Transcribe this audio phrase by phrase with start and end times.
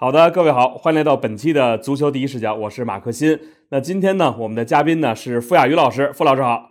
[0.00, 3.36] 好的，各位好，欢迎来到本期的足球第一视角，我是马克新。
[3.70, 6.70] 那今天呢，我们的嘉宾呢是傅亚宇老师，傅老师好。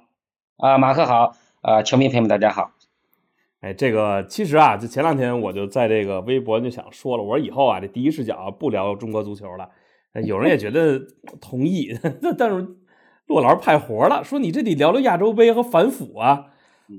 [0.60, 2.72] 啊，马克好，啊，球迷朋友们大家好。
[3.60, 9.68] 哎，这个其实啊，就前两天我就在这个微博就想说了，我说以后啊，这第一视角不聊中国足球了。
[10.24, 10.98] 有人也觉得
[11.42, 11.94] 同意，
[12.38, 12.66] 但是
[13.26, 16.46] 骆老师派活了，说你这得聊聊亚洲杯和反腐啊。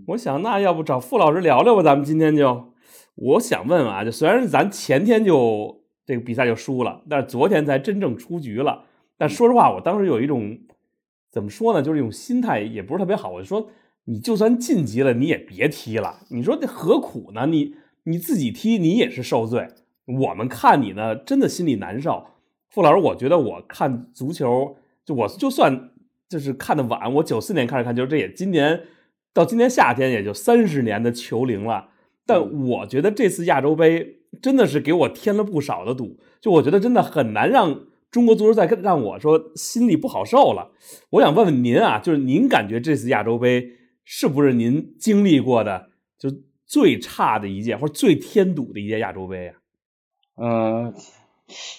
[0.08, 2.74] 我想那要不找傅老师聊聊吧，咱们今天就，
[3.14, 5.78] 我想问问啊，就虽然咱前天就。
[6.08, 8.86] 这个比赛就输了，但是昨天才真正出局了。
[9.18, 10.58] 但说实话，我当时有一种
[11.30, 13.30] 怎么说呢，就是一种心态也不是特别好。
[13.30, 13.68] 我就说，
[14.04, 16.20] 你就算晋级了，你也别踢了。
[16.30, 17.44] 你说这何苦呢？
[17.44, 19.68] 你你自己踢，你也是受罪。
[20.06, 22.24] 我们看你呢，真的心里难受。
[22.70, 25.90] 傅老师，我觉得我看足球，就我就算
[26.26, 28.80] 就是看的晚，我九四年开始看球，这也今年
[29.34, 31.90] 到今年夏天也就三十年的球龄了。
[32.24, 34.17] 但我觉得这次亚洲杯。
[34.42, 40.70] 真的是给我添了不少的堵，就我觉得真的很难让中国足球再让我说心里不好受了。
[41.10, 43.72] 我想问问您啊，就是您感觉这次亚洲杯
[44.04, 46.30] 是不是您经历过的就
[46.66, 49.54] 最差的一届，或者最添堵的一届亚洲杯啊？
[50.36, 50.94] 嗯，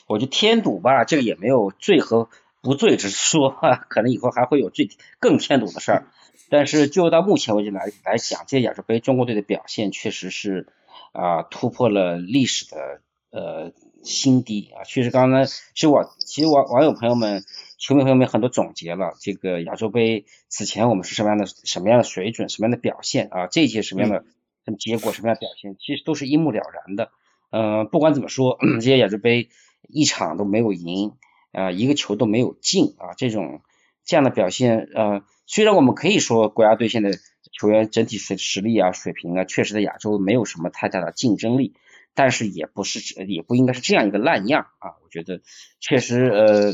[0.07, 2.29] 我觉得添堵吧，这个也没有罪和
[2.61, 3.55] 不罪之说，
[3.89, 4.89] 可能以后还会有最
[5.19, 6.07] 更添堵的事儿。
[6.49, 10.67] 但是就到目前为止来来讲，这亚洲杯中国队的表现确实是。
[11.11, 13.71] 啊，突破了历史的呃
[14.03, 14.83] 新低啊！
[14.83, 17.43] 确实，刚才其实我其实网网友朋友们、
[17.77, 23.47] 球迷朋友们很多总结了这个亚洲杯此前我们是什么样的什么样的水准、什么样的表现啊？
[23.47, 24.23] 这些什么样的
[24.65, 27.11] 什么结果、什么样的表现，其实都是一目了然的。
[27.51, 29.49] 嗯，不管怎么说， 这些亚洲杯
[29.87, 31.13] 一场都没有赢
[31.51, 33.61] 啊，一个球都没有进啊，这种
[34.05, 37.11] 这样的表现，呃，虽然我们可以说国家队现在。
[37.51, 41.73] 球员整体水实力啊、水平啊，确实在亚洲没有什么太大的竞争力，
[42.13, 44.91] 但是也不是也不应该是这样一个烂样啊。
[45.03, 45.41] 我觉得
[45.79, 46.73] 确实呃，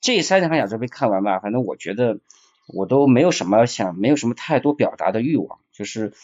[0.00, 2.20] 这三场亚洲杯看完吧，反正我觉得
[2.66, 6.14] 我都没有什么想，没有什么太多表达的欲望，就是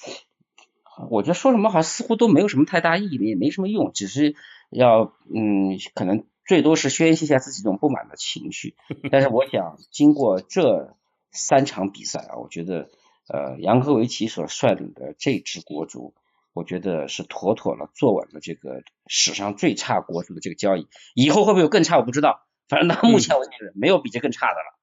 [1.10, 4.34] 我觉得说什么好像似乎都没有什么太大意义，也没什么用，只是
[4.70, 8.74] 要嗯，可能最多是宣泄一下自己这种不满的情绪。
[9.12, 10.96] 但是我想经过这
[11.30, 12.88] 三场比赛啊，我觉得。
[13.28, 16.14] 呃，杨科维奇所率领的这支国足，
[16.54, 20.88] 我觉得是妥妥的坐稳了这个史上最差国足的这个交易。
[21.14, 22.46] 以后会不会有更差，我不知道。
[22.68, 24.78] 反正到目前为止，没有比这更差的了。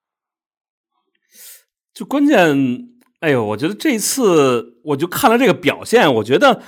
[1.94, 2.90] 就关键，
[3.20, 6.62] 哎呦，我觉得这次我就看了这个表现，我觉得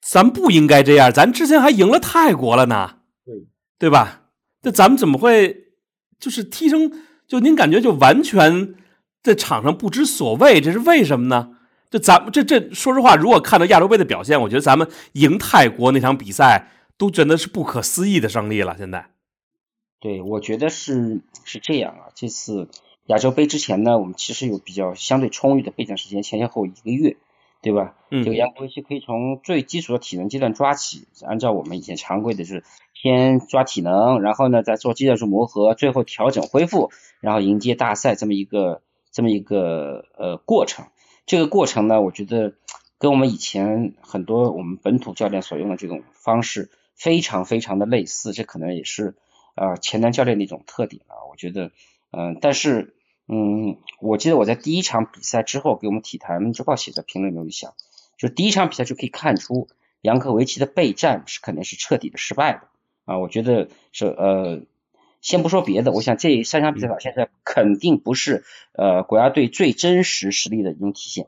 [0.00, 1.12] 咱不应该这样。
[1.12, 3.34] 咱之前还赢了泰国了呢，对
[3.78, 4.28] 对吧？
[4.62, 5.72] 那咱们怎么会
[6.18, 6.90] 就是踢成？
[7.26, 8.74] 就您感觉就完全？
[9.22, 11.56] 在场上不知所谓，这是为什么呢？
[11.90, 18.76] 这咱们这这，说实话，如果看到亚洲杯的表现，我觉得咱们赢泰国那场比赛都觉得是不可思议的胜利了。
[18.78, 19.06] 现在，
[19.98, 22.14] 对，我觉得是是这样啊。
[22.14, 22.68] 这次
[23.06, 27.16] 亚洲杯之前呢，我们其实有比较相对充裕的备战时间，前前后一个月，
[27.60, 27.96] 对吧？
[28.12, 28.22] 嗯。
[28.22, 32.62] 这个杨国维奇可以从最基础的体能阶段抓起，按照我们以前常规的是
[32.94, 38.80] 先抓体能，然后呢再做技术磨合，最后调整恢复，然后迎接大赛这么一个。
[39.12, 40.86] 这么一个呃过程，
[41.26, 42.54] 这个过程呢，我觉得
[42.98, 49.16] 跟我们以前很多我们本土教练所用的这种方式非常非常的类似，这可能也是
[49.54, 51.26] 啊前南教练的一种特点啊。
[51.28, 51.72] 我觉得
[52.12, 52.94] 嗯，但是
[53.26, 57.74] 嗯，我记得我在第一场比赛之后给我们体坛周报写的评论里面想，
[58.16, 59.68] 就第一场比赛就可以看出
[60.00, 62.62] 杨科维奇的备战是肯定是彻底的失败的
[63.04, 63.18] 啊。
[63.18, 64.62] 我觉得是呃。
[65.20, 67.14] 先不说别的，我想这三场比赛表现，
[67.44, 71.26] 肯定不是呃国家队最真实实力的一种体现。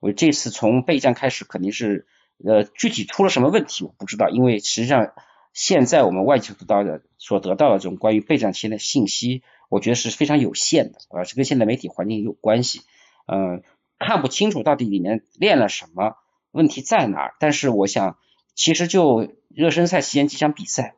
[0.00, 2.06] 我这次从备战开始，肯定是
[2.44, 5.12] 呃具体出了什么问题我不知道，因为实际上
[5.52, 12.82] 现在我们外界得到的所得到的这种关于备战期间的信息，我觉得是非常有限的啊，这跟现在媒体环境有关系，
[13.26, 13.62] 嗯，
[13.98, 16.16] 看不清楚到底里面练了什么，
[16.52, 17.34] 问题在哪儿。
[17.38, 18.18] 但是我想，
[18.54, 20.94] 其实就热身赛期间几场比赛。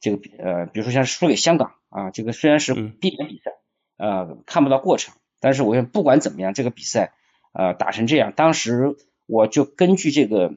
[0.00, 3.52] 这个呃，比如说像输给香港啊，这个虽然是闭门比赛，
[3.96, 7.12] 呃，看不到过程，但是我想不管怎么样，这个比赛
[7.52, 8.96] 呃打成这样，当时
[9.26, 10.54] 我就根据这个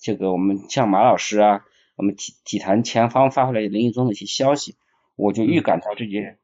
[0.00, 1.64] 这个我们像马老师啊，
[1.96, 4.76] 我们体体坛前方发回来林毅宗的一些消息，
[5.14, 6.38] 我就预感到这届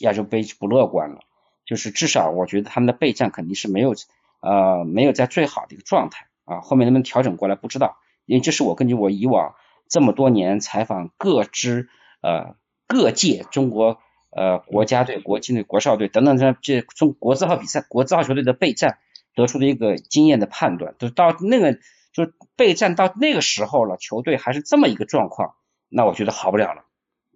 [0.00, 1.20] 亚洲杯不乐观了，
[1.64, 3.94] 就是至少我觉得他们的备战肯定是没有
[4.40, 9.54] 呃没有在最好的一个状态啊，后面能不能调整过来不知道，因为这是我根据我以往。
[9.88, 11.90] 这么多年采访各支
[12.22, 12.56] 呃
[12.92, 13.98] 各届中国
[14.30, 18.98] 呃国家队、国青队、国少队等等这这中国字号比赛、国字号球队的备战
[19.34, 21.78] 得出的一个经验的判断，就到那个
[22.12, 25.54] 就备战到那个时候了，球队还是这么一个状况，
[25.88, 26.84] 那我觉得好不了了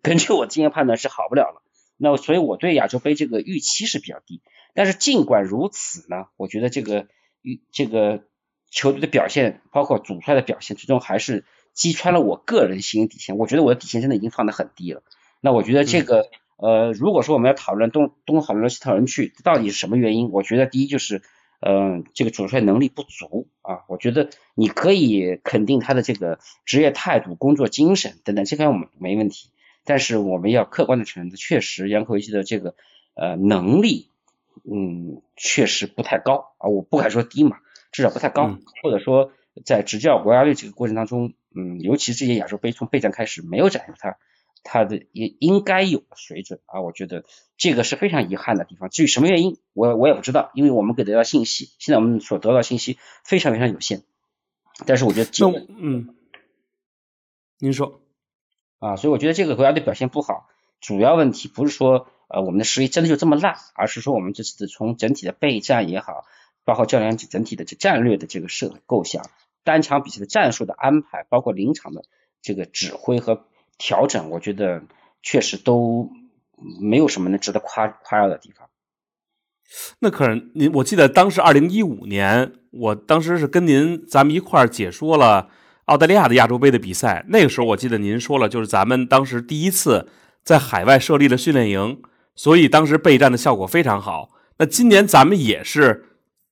[0.03, 1.63] 根据我经验判断是好不了了。
[1.97, 4.43] 那所以我对亚洲杯这个预期是比较低。
[4.75, 7.07] 但是尽管如此呢，我觉得这个
[7.41, 8.25] 预这个
[8.71, 13.39] 球队的表现，包括主帅的表现，最终还是击穿了我个人心理底线。
[13.39, 15.03] 我觉得我的底线真的已经放得很低了。
[15.41, 20.31] 那我觉得这个呃，如果说我们要讨论东东讨论来西讨论去，到底是什么原因？
[20.31, 21.23] 我觉得第一就是。
[21.59, 29.49] 嗯，这个主帅能力不足啊，我觉得你可以肯定他的这个职业态度、工作精神等等，这方面没问题。
[29.83, 32.75] 但是我们要客观的承认，确实杨科维奇的这个
[33.15, 34.11] 呃能力，
[34.71, 37.57] 嗯，确实不太高啊，我不敢说低嘛，
[37.91, 38.59] 至少不太高。
[38.83, 39.33] 或者说
[39.65, 44.19] 在执教国家队这个过程当中，嗯，尤其这些亚洲杯从备战开始没有展现他。
[44.69, 47.25] 他的也应该有的水准啊，我觉得
[47.57, 48.91] 这个是非常遗憾的地方。
[48.91, 54.03] 至于什么原因，我我也不知道，因为我们给得到信息，现在我们所得到信息非常非常有限。
[54.85, 56.17] 但是我觉得，那嗯，
[57.61, 58.01] 您说
[58.81, 60.49] 啊，所以我觉得这个国家队表现不好，
[60.81, 66.25] 主要问题不是说呃我们的实力真的就这么烂，而是说我们这次从整体的备战也好，
[66.65, 69.31] 包括教练整体的这战略的这个设构想，
[69.63, 72.03] 单场比赛的战术的安排，包括临场的
[72.43, 73.47] 这个指挥和。
[73.79, 74.83] 调整，我觉得
[75.23, 76.11] 确实都
[76.81, 78.69] 没有什么能值得夸夸耀的地方。
[79.99, 85.51] 那可是您，我记得当时二零一五年，我当时是跟您咱们一块儿解说了
[85.87, 87.25] 澳大利亚的亚洲杯的比赛。
[87.29, 90.09] 那个时候我记得您说了，就是咱们当时第一次
[90.45, 92.01] 在海外设立了训练营，
[92.37, 94.31] 所以当时备战的效果非常好。
[94.59, 96.07] 那今年咱们也是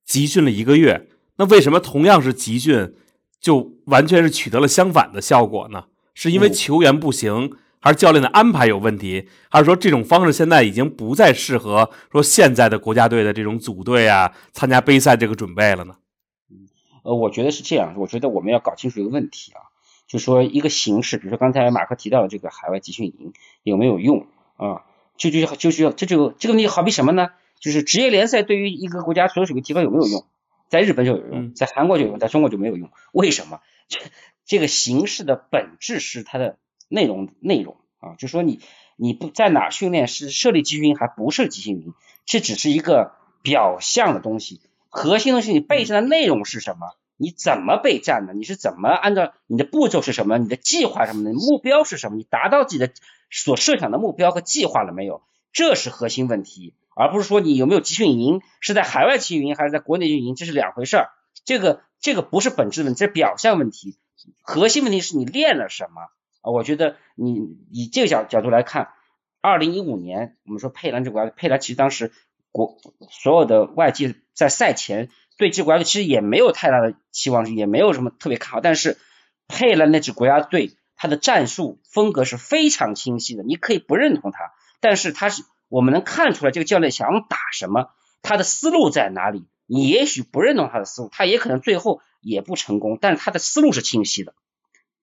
[0.05, 2.95] 集训了一个月，那为什么同样是集训，
[3.41, 5.85] 就完全是取得了相反的效果呢？
[6.15, 15.97] 是因为球员不行，还是教练的安排有问题，还是说这种方式现在已经不再适合说现在的国家队的这种组队啊，参加杯赛这个准备了呢？
[17.03, 19.61] 呃，我觉得是这样，我觉得我们要搞清楚一个问题啊，
[20.09, 23.33] 就说一个形式，比如说刚才马克提到的这个海外集训营
[23.63, 24.27] 有没有用
[24.57, 24.83] 啊？
[25.19, 27.29] 就就就需要这就这个问题好比什么呢？
[27.61, 30.25] 就是职业联赛对于一个国家所有水平提高有没有用？
[30.69, 33.61] 在日本就有用，在韩国就有用，在中国就没有用，为什么？
[34.47, 36.59] 这个形式的本质是它的
[36.89, 38.61] 内容内容啊，就说你
[38.97, 41.95] 你不在哪训练是设立集训营还不设集训营，
[42.27, 43.13] 这只是一个
[43.43, 46.95] 表象的东西，核心的是你备战的内容是什么？
[47.17, 48.35] 你怎么备战的？
[48.35, 50.37] 你是怎么按照你的步骤是什么？
[50.39, 51.33] 你的计划什么的？
[51.33, 52.17] 目标是什么？
[52.17, 52.93] 你达到自己的
[53.31, 55.23] 所设想的目标和计划了没有？
[55.53, 61.11] 这是核心问题，而不是说你有没有集训营是在海外集训营还是在国内运营，这是两回事儿。
[61.45, 63.97] 这个这个不是本质问题，这是表象问题。
[64.43, 66.03] 核心问题是你练了什么
[66.41, 66.51] 啊？
[66.51, 68.89] 我觉得你以这个角角度来看，
[69.41, 72.13] 二零一五年我们说佩兰这国家，佩兰其实当时
[72.53, 72.79] 国
[73.11, 78.61] 所有的外界在赛前对这国家队其实也没有太大的期望，也没有什么特别看好。
[78.61, 78.99] 但是
[79.49, 87.91] 佩兰那支国家队，他的战术风格是非常清晰的，你可以不认同他，但是他是我们能看出来这个教练想打什么，
[88.23, 89.47] 他的思路在哪里。
[89.67, 92.01] 你也许不认同他的思路，他也可能最后。
[92.25, 94.35] 也不成功，但是他的思路是清晰的，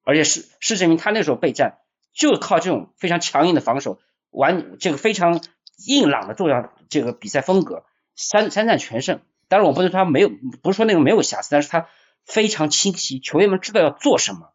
[0.04, 1.78] 而且是是证明他那时候备战
[2.14, 4.00] 就靠这种非常强硬的防守，
[4.32, 5.42] 完这个非常
[5.86, 7.86] 硬朗的作样这个比赛风格，
[8.16, 9.22] 三三战全胜。
[9.48, 10.30] 当然我不能说他没有，
[10.62, 11.88] 不是说那个没有瑕疵，但是他
[12.26, 14.52] 非常清晰，球员们知道要做什么，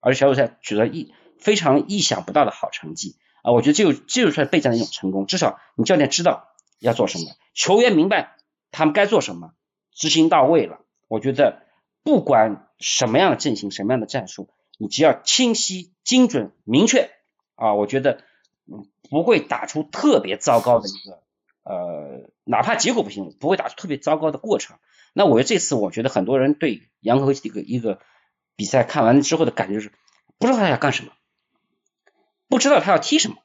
[0.00, 3.52] 而且小组赛取得意非常意想不到的好成绩啊！
[3.52, 6.48] 我觉得这就这就算备战的一种成功，至少你教练知道
[6.78, 7.24] 要做什么，
[7.54, 8.36] 球员明白
[8.70, 9.52] 他们该做什么，
[9.94, 11.62] 执行到位了，我觉得。
[12.02, 17.10] 不管什么样的阵型，什么样的战术，你只要清晰、精准、明确
[17.54, 18.24] 啊，我觉得
[19.10, 21.22] 不会打出特别糟糕的一个
[21.62, 24.78] 呃，哪怕结果不行，不会打出特别糟糕的过程。
[25.12, 28.00] 那我觉得这次，我觉得很多人对杨科维奇这个一个
[28.56, 29.92] 比赛看完之后的感觉是，
[30.38, 31.12] 不知道他要干什么，
[32.48, 33.36] 不知道他要踢什么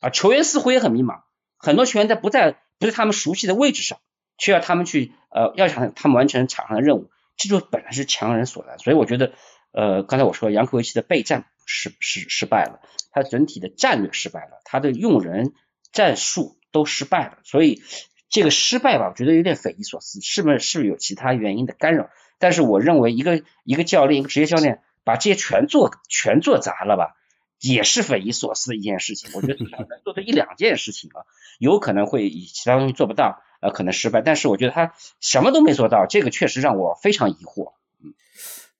[0.00, 1.22] 啊，球员似乎也很迷茫，
[1.56, 3.98] 很多球员在不在不在他们熟悉的位置上，
[4.36, 7.08] 需要他们去呃，要想他们完成场上的任务。
[7.36, 9.32] 这就本来是强人所难，所以我觉得，
[9.72, 15.52] 呃，刚才我说杨科维奇的备战失失失败了，他整体的战略失败了，他的用人
[15.92, 17.82] 战术都失败了，所以
[18.28, 22.10] 这个失败吧，我觉得有点匪夷所思，是不是是不是有其他原因的干扰？
[22.38, 27.14] 但是我认为一个一个教练，一个职业教练把这些全做全做砸了吧，
[27.60, 29.30] 也是匪夷所思的一件事情。
[29.34, 31.22] 我觉得至少能做这一两件事情啊，
[31.58, 33.42] 有可能会以其他东西做不到。
[33.62, 37.72] 呃，可能失败，但是我觉得他什么都没做到，这个确实让我非常疑惑。
[38.04, 38.12] 嗯，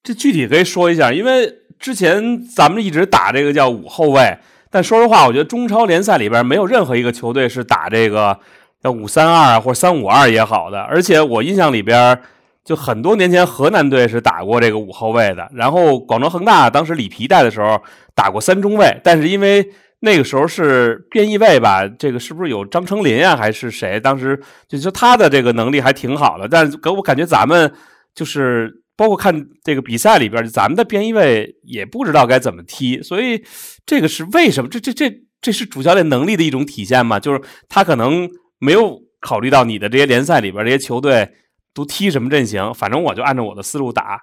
[0.03, 4.37] 这具体可以说一下，因为之前咱们一直打这个叫五后卫，
[4.71, 8.37] 但说实话，我觉得中超联赛里边没有任何一个球队是打这个
[8.83, 12.21] 叫五三二或者三五二也好的，而且我印象里边
[12.65, 17.81] 就很多年前河南队是打过这个五后卫的，然后广州恒大当时里皮带的时候
[18.15, 19.65] 打过三中卫，但是因为
[20.03, 23.99] 那个时候是边翼位吧，这个是不是有张成林啊，还是谁？
[24.01, 27.73] 当时就说他的这个能力还挺好的，但是给我感觉咱们
[28.15, 33.43] 就是包括看这个比赛里边，咱们的边翼位也不知道该怎么踢，所以
[33.87, 34.69] 这个是为什么？
[34.69, 37.21] 这这这这是主教练能力的一种体现吗？
[37.21, 38.29] 就是他可能
[38.59, 41.29] 没有考虑到你的这些联赛里边这些球队。
[41.75, 42.75] 都踢什么阵型？
[42.75, 44.21] 反正我就按照我的思路打，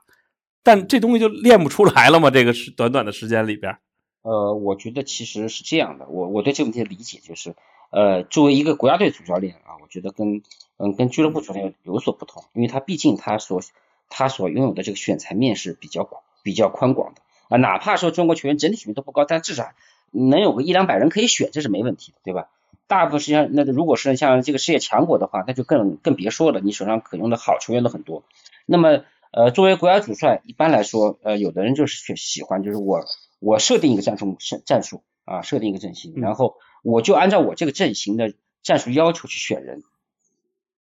[0.63, 2.29] 但这东西就练不出来了吗？
[2.29, 3.75] 这个是短短的时间里边。
[4.21, 7.55] 呃，我觉得其实是这样的，我我对这个问题的理解就是，
[7.89, 10.41] 呃，作为一个国家队主教练啊，我觉得跟
[10.77, 13.61] 嗯跟俱乐部主教练有所不同，因为他毕竟他所
[14.09, 19.71] 他所拥有的这个选材面是比较广比较宽广的啊，哪怕说中国球员整体水平都不高，但至少
[20.11, 22.49] 能有个一两百人可以选，这是没问题的，对吧？
[22.87, 26.59] 大部分实际上，那如果是像这个世界强国的话，那就更更别说了。
[26.59, 28.23] 你手上可用的好球员都很多。
[28.65, 33.05] 那么，呃，作为国家主帅，一般来说，呃，有的人就是喜欢，就是我
[33.39, 39.83] 我设定一个战术战战术啊，设定一个阵型，然后我就按照我这个阵型的战术要求去选人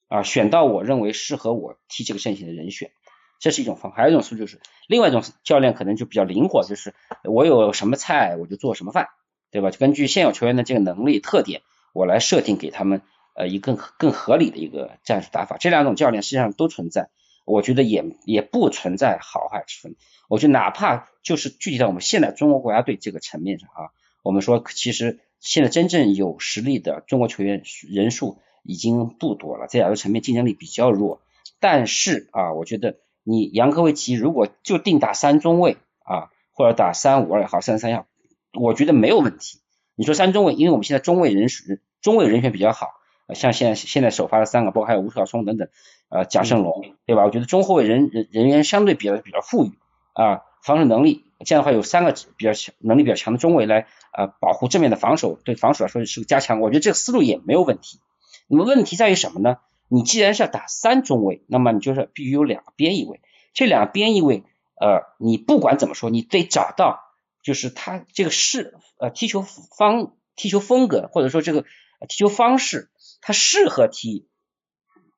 [0.08, 2.90] 啊，选到我认为适合我踢这个阵型的人选，
[3.38, 3.92] 这是一种方。
[3.92, 6.94] 还有一种思路就是，另外一种教练可能就比较灵活，就是
[7.24, 9.08] 我有什么菜我就做什么饭，
[9.50, 9.70] 对吧？
[9.70, 11.62] 根据现有球员的这个能力特点。
[11.92, 13.00] 我来设定给他们
[13.34, 17.08] 呃一个更更合理的一个战术打法，这两种教练实际上都存在，
[17.46, 19.96] 我觉得也也不存在好坏之分。
[20.28, 23.88] 我觉得哪怕就是具体到我们现在中国国家队这个层面上啊，
[24.22, 31.22] 我们说其实现在真正有实力的中国球员人数已经不多了，在亚洲层面竞争力比较弱。
[31.60, 38.06] 但是啊，我觉得你杨科维奇如果就定打三中卫啊，或者打三五二也好，三三也好，
[38.52, 39.60] 我觉得没有问题。
[39.94, 41.62] 你说三中卫，因为我们现在中卫人数
[42.02, 42.88] 中卫人选比较好，
[43.34, 45.68] 像现在现在首发的三个，包括还有吴晓松等等，
[46.08, 47.24] 呃，贾胜龙，对吧？
[47.24, 49.72] 我觉得中后卫人人人员相对比较比较富裕
[50.12, 56.60] 啊，防守能力这样的话有三个比较强能力比较强的中卫来呃保护正面的防守，对防守来说是个加强。
[56.60, 58.00] 我觉得这个思路也没有问题。
[58.48, 59.58] 那么问题在于什么呢？
[59.88, 63.20] 你既然是要打三中卫，那么你就是必须有两个边翼位，
[63.54, 64.44] 这两个边翼位
[64.80, 67.02] 呃，你不管怎么说，你得找到。
[67.42, 71.62] 就是他这个是呃踢球方踢球风格或者说这个
[72.08, 72.90] 踢球方式，
[73.26, 74.28] 他适合踢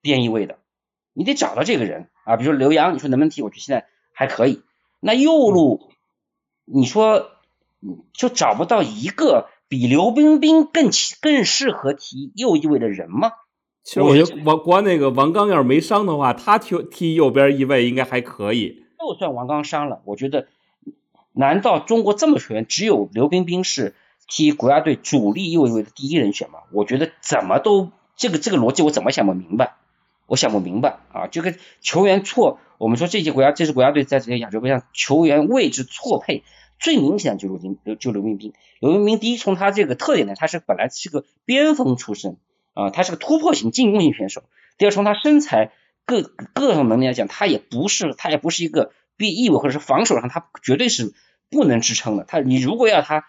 [0.01, 0.57] 边翼位的，
[1.13, 2.39] 你得找到这个人啊。
[2.39, 3.43] 比如说刘洋，你说能不能踢？
[3.43, 4.63] 我觉得现在还可以。
[4.99, 5.91] 那右路，
[6.65, 7.33] 你说
[8.15, 10.89] 就找不到一个比刘彬彬更
[11.21, 13.33] 更适合踢右翼位的人吗？
[13.85, 18.85] 其实我觉得王国那个王刚要是没伤的话，他踢踢右边翼位应该还可以。
[18.99, 20.49] 就算王刚伤了，我觉得。
[21.35, 23.95] 难道中国这么球员只有刘彬彬是
[24.27, 26.61] 踢国家队主力右翼位的第一人选吗？
[26.73, 29.77] 我觉得怎么都这个这个逻辑我怎么想不明白，
[30.27, 31.27] 我想不明白啊！
[31.29, 36.45] 这个球员错，我们说这届国家这支国家队在这个亚洲杯上球员位置错配
[36.79, 42.37] 最明显的就是刘彬就刘明斌，刘明斌第一从他这个特点呢，他是本来是个边锋出身
[42.75, 44.43] 啊，他是个突破型进攻型选手。
[44.77, 45.73] 第二从他身材
[46.05, 46.23] 各
[46.53, 51.15] 各种能力来讲，他也不是他也不是一个边翼或者是防守上他绝对是。
[51.51, 53.25] 不能支撑的，他你如果要他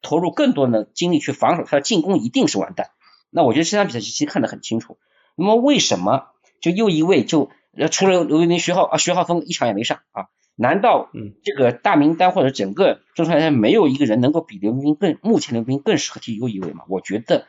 [0.00, 2.90] 投入更多的精力去防守，他的进攻一定是完蛋。
[3.30, 4.98] 那我觉得这场比赛其实看得很清楚。
[5.36, 6.28] 那么为什么
[6.60, 7.50] 就又一位就
[7.90, 10.26] 除了刘彬彬、徐浩啊徐浩峰一场也没上啊？
[10.54, 11.10] 难道
[11.42, 16.84] 这个大名单或者整个中超联赛没有一个人能够比刘彬彬更目前刘彬彬更适合踢右翼位吗？
[16.88, 17.46] 我觉得，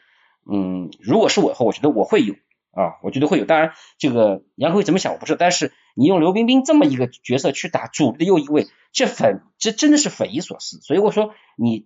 [0.52, 2.36] 嗯，如果是我的话，我觉得我会有。
[2.72, 3.46] 啊，我觉得会有。
[3.46, 5.38] 当然，这个杨科维怎么想我不知道。
[5.40, 10.80] 但是你用刘彬彬这么一个角色去打主力的右翼位，这匪这真的是匪夷所思。
[10.82, 11.86] 所以我说你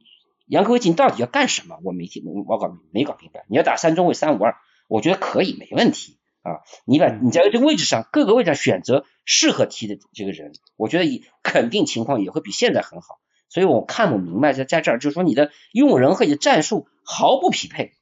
[0.52, 1.80] 杨科维你到底要干什么？
[1.82, 3.46] 我没听我搞没搞明白。
[3.48, 4.58] 你要打三中卫三五二，
[4.90, 6.60] 我觉得可以没问题啊。
[6.84, 13.22] 你把你在这个位置上各个位置上选择适合踢的这个人，我觉得肯定情况也会比现在很好。
[13.48, 17.94] 所以我看不明白在在这儿就是说你的用人和你的战术毫不匹配，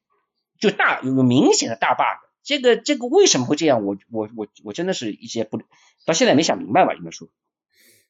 [0.60, 2.26] 就大有个明显的大 bug。
[2.42, 3.86] 这个这个为什么会这样？
[3.86, 5.60] 我我我我真的是一些不
[6.04, 7.28] 到现在没想明白吧，应该说。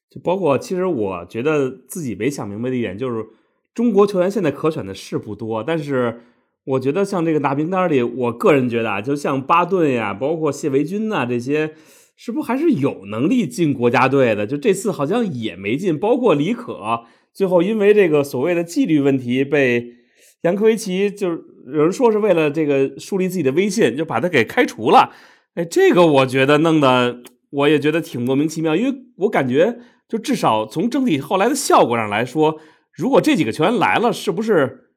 [0.08, 3.26] 就包括其实我觉得自己没想明白的一点就是，
[3.74, 6.22] 中国球员现在可选的是不多，但是
[6.64, 11.74] 我觉得像这个大名单里，我个人觉得啊，就像巴顿呀，包括谢维军呐这些，
[12.16, 14.46] 是不是还是有能力进国家队的？
[14.46, 19.96] 就这次好像也没进，包括李可，最后因为这个所谓的纪律问题被。
[20.42, 25.12] 杨科维奇就是有人说是为了这个树立自己的威信，就把他给开除了。
[25.52, 32.58] 哎，这个我觉得弄得我也觉得挺莫名其妙，因为我感觉就至少从整体后来的效果上来说，
[33.00, 34.90] 如果这几个球员来了，是不是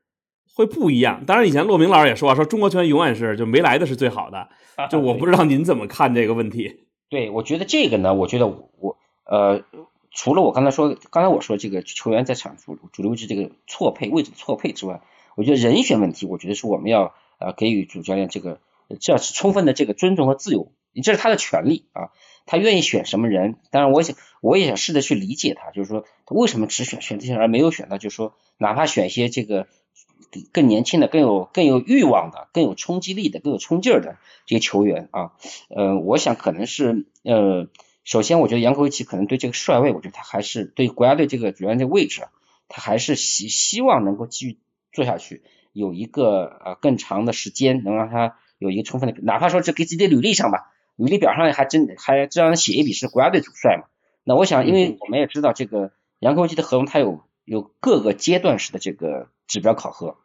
[0.53, 1.23] 会不一样？
[1.25, 4.49] 当然，以前骆明老师也说啊说中国球员永远是就没来的是最好的。
[4.91, 6.87] 就我不知道您怎么看这个问题。
[7.09, 9.63] 对，我觉得这个呢，我觉得我呃，
[10.11, 15.01] 除了我刚才说，刚才我说这个球员在场主主力位置这个错配位置错配之外，
[15.35, 18.59] 我觉得人选问题，我觉得是我们要呃给予主教练这个
[18.99, 20.71] 这是充分的这个尊重和自由，
[21.03, 22.09] 这是他的权利啊，
[22.45, 29.67] 他愿意选什么人，当然我想我也想试着去理解他，就是说他为什么只选选这些人而没有选到，就是说哪怕选一些这个。
[30.51, 35.33] 更年轻的、更有更有欲望的、更有冲击力的、更有冲劲儿的这些球员啊，
[35.69, 37.67] 呃，我想可能是呃，
[38.03, 42.23] 首先我觉得杨科维奇可能对这个帅位，我觉得他还是对国家队这个主教练位置，
[42.67, 44.57] 他还是希希望能够继续
[44.91, 53.87] 做下去，有一个呃更长的时间，能让他有一个充分的，哪怕说这给自己的履历上吧，履历表上还真还这样写一笔是国家队主帅嘛。
[54.23, 60.17] 那我想，因为我们也知道这个杨科维奇的合同，他有有各个阶段式的这个指标考核。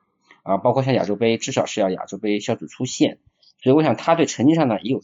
[0.44, 3.18] 啊，包括像亚洲杯，至少是要亚洲杯小组出线，
[3.62, 5.02] 所以我想他对成绩上呢也有，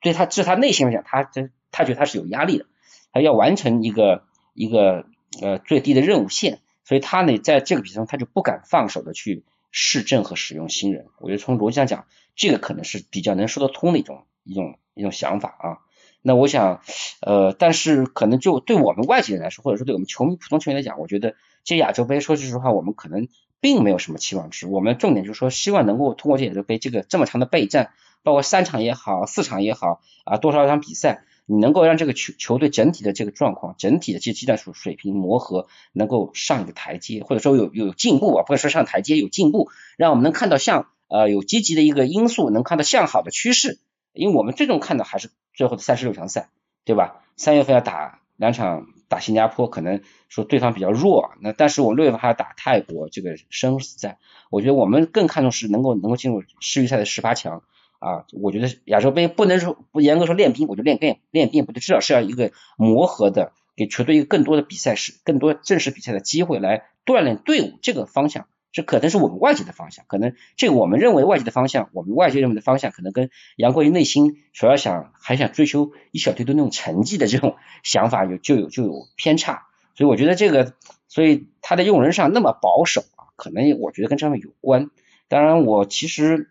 [0.00, 2.66] 对他至他内心来讲，他这他觉得他是有压力的，
[3.12, 5.06] 他要完成一个一个
[5.40, 15.78] 呃最低的任务线，所以他呢在这个比赛中他就不敢放手的去试阵和使用新人，我觉得从逻辑上讲，这个可能是比较能说得通的一种一种一种想法啊。
[16.22, 16.82] 那我想
[17.20, 21.34] 呃，但是可能就对我们外籍人来说，或者说对我们球迷普通球员来讲，我觉得
[21.64, 23.28] 这亚洲杯说句实话，我们可能。
[23.60, 43.78] 并没有什么期望值，我们重点就是说，希望能够通过这亚洲杯这个这么长的备战，包括三场也好，四场也好啊，多少场比赛，你能够让这个球球队整体的这个状况，整体的这技战术水平磨合能够上一个台阶，或者说有有进步啊，不能说上台阶有进步，让我们能看到像呃有积极的一个因素，能看到向好的趋势，
[44.14, 46.48] 因为我们最终看的还是最后的三十六强赛，
[46.86, 47.22] 对吧？
[47.36, 48.86] 三月份要打两场。
[49.06, 54.16] 打新加坡可能说对方比较弱，那但是我们六月份还要打泰国，这个生死战，
[54.50, 57.62] 我觉得我们更看重是能够能够进入世预赛的十八强
[58.00, 58.24] 啊。
[58.32, 68.46] 我觉得亚洲杯不能说不严格说练兵，我觉得练练练兵不对，至少是要一个磨合的，给球队一个更多的比赛时，更多正式比赛的机会来锻炼队伍这个方向。
[68.74, 80.74] 这可能是我们外界的方向，可能这个我们认为外界的方向，我们外界认为的方向，可能跟杨国瑜内心主要想还想追求一小堆的那种成绩的这种 想法有就有就有偏差，所以我觉得这个，
[81.06, 84.90] 所以他的用人上那么保守啊，可能我觉得跟这方面有关。
[85.28, 86.50] 当然，我其实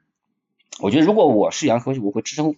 [0.79, 2.55] 我觉得如果我是杨科，我会支撑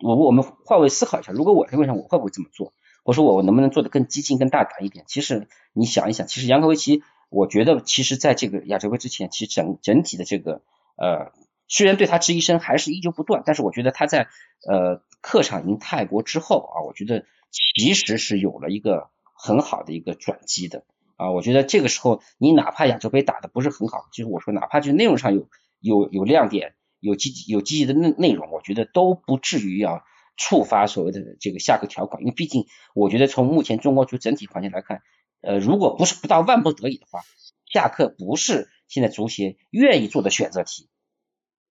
[0.00, 2.74] 我我们换位思考一下，如果我是位上，我会不会这么做？
[3.04, 5.06] 我说我我能不能做的更激进、更大胆一点？
[5.08, 7.02] 其实你想一想，其实杨科维奇。
[7.34, 10.62] 我觉得，其实，在这个亚洲杯之前，其实整整体的这个
[10.96, 11.32] 呃，
[11.66, 14.28] 虽然对他质疑声还是依旧不断，但是我觉得他在
[14.68, 20.84] 呃客场赢泰国之后啊，我觉得其实是有了一个很好的一个转机的
[21.16, 21.32] 啊。
[21.32, 25.48] 我觉得这个时候，你哪怕亚洲杯打的不是很好，就是我说，哪怕就内容上有
[25.80, 30.04] 有有亮点，有积极有积极的内内容，我觉得都不至于要
[30.36, 35.02] 触发所谓的这个下课条款，因为毕竟我觉得从目前中国足整体环境来看。
[35.44, 37.20] 呃，如果不是不到万不得已的话，
[37.66, 40.88] 下课不是现在足协愿意做的选择题，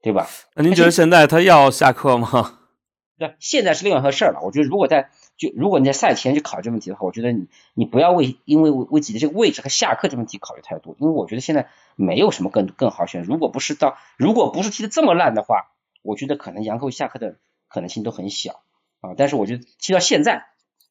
[0.02, 0.28] 对吧？
[0.56, 2.60] 那您觉得现在他要下课吗？
[3.18, 4.42] 对，现在是另外一回事了。
[4.42, 13.24] 我觉得如果在就如果你在赛前去考虑这问题的话，我觉得你你不要为因为为自己的这个位置和下课这问题考虑太多，因为我觉得现在没有什么更更好选。
[13.24, 17.38] 如果不是到如果不是踢的这么烂的话，我觉得可能杨科下课的
[17.70, 18.64] 可能性都很小
[19.00, 19.14] 啊。
[19.16, 20.48] 但是我觉得踢到现在，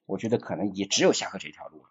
[0.07, 1.89] 我觉得可能也只有下课这条路了。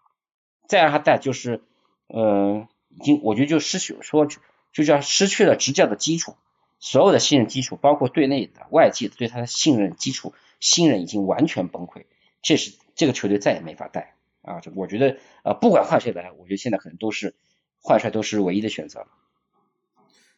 [0.72, 1.60] 再让他带，就是，
[2.06, 4.26] 呃，已经我觉得就失去说
[4.72, 6.34] 就叫失去了执教的基础，
[6.80, 12.04] 所有的信任基础，包括队内的、外界的对他的信任基础，信任已经完全崩溃，
[12.40, 14.60] 这是这个球队再也没法带啊！
[14.60, 17.34] 这我觉得呃，不管换谁来，我觉得现在可能都是
[17.82, 19.08] 换帅都是唯一的选择了。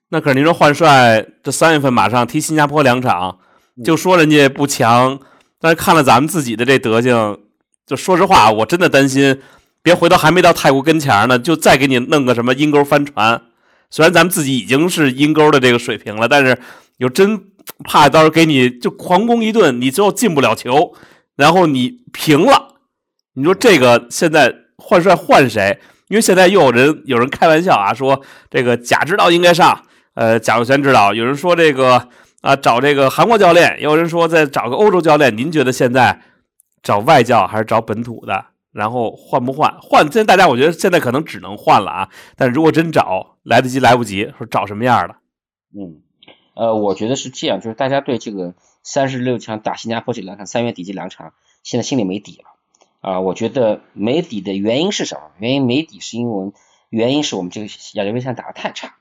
[0.09, 3.39] 那可是您说换帅，这三月份马上踢新加坡两场，
[3.85, 5.21] 就说人家不强，
[5.61, 7.39] 但是看了咱们自己的这德行，
[7.87, 9.41] 就说实话，我真的担心。
[9.85, 13.43] 别回头还没到泰国跟前呢，就再给你弄个什么阴沟翻船。
[13.91, 16.59] 虽然咱们自己已经是阴沟的这个水平了，但是
[16.97, 17.39] 有真
[17.85, 20.95] 怕到时候给你就狂攻一顿，你最后进不了球，
[21.37, 22.77] 然后你平了。
[23.35, 25.79] 你说这个现在换帅换谁？
[26.09, 29.83] 因为现在又有人有人开玩笑啊，说这个贾指导应该上，
[30.15, 31.13] 呃，贾佑全指导。
[31.13, 32.09] 有人说这个
[32.41, 35.37] 啊，找这个韩国教练，有人说再找个欧洲教练。
[35.37, 36.23] 您觉得现在
[36.83, 38.47] 找外教还是找本土的？
[38.75, 39.79] 然后换不换？
[39.81, 42.11] 换现在大家我觉得现在可能只能换了啊。
[42.37, 45.15] 但如果真找来得及来不及，说找什么样的？
[45.73, 46.03] 嗯，
[46.55, 52.51] 呃，我觉得是这样，就是大家对这个三十六强打新加坡这两场，三月底这两场，现在心里没底了
[53.01, 53.21] 啊。
[53.21, 55.31] 我觉得没底的原因是什么？
[55.39, 56.53] 原因没底是因为
[56.91, 58.97] 原因是我们这个亚洲杯赛打的太差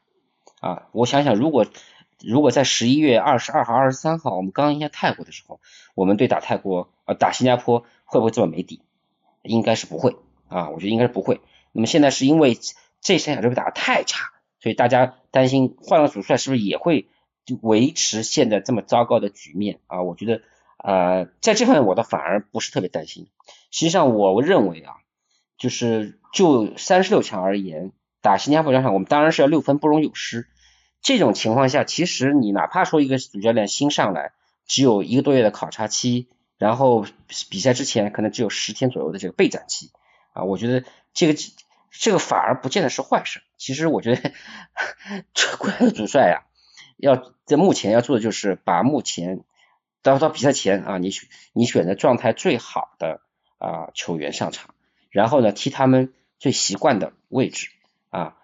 [0.59, 0.83] 啊。
[0.91, 1.65] 我想想，如果
[2.23, 5.59] 如果在十一月二十二号、二十三号我们刚赢下泰国的时候，
[5.95, 8.81] 我们对打泰国呃打新加坡会不会这么没底？
[9.43, 10.15] 应该是不会
[10.47, 11.41] 啊，我觉得应该是不会。
[11.71, 12.57] 那么现在是因为
[13.01, 17.07] 这三亚洲杯打得太差，所以大家担心换了主帅是不是也会
[17.45, 20.01] 就维持现在这么糟糕的局面啊？
[20.01, 20.41] 我觉得
[20.77, 23.27] 呃在这方面我倒反而不是特别担心。
[23.71, 24.95] 实际上我认为啊，
[25.57, 30.47] 就是就三十六强而言，打新加坡这场我们当然是要六分不容有失。
[31.01, 34.31] 这种情况下，其实你哪怕说一个主教练新上来，
[34.65, 37.05] 只有一个多月的考察期，然后
[37.49, 39.91] 比赛之前可能只有十天左右的这个备战期
[40.33, 41.39] 啊，我觉得这个
[41.91, 43.41] 这个反而不见得是坏事。
[43.57, 44.31] 其实我觉得
[45.33, 46.43] 这国家的主帅呀，
[46.97, 49.43] 要在目前要做的就是把目前
[50.01, 53.21] 到到比赛前啊，你选你选择状态最好的
[53.57, 54.73] 啊球员上场，
[55.09, 57.69] 然后呢踢他们最习惯的位置
[58.09, 58.37] 啊。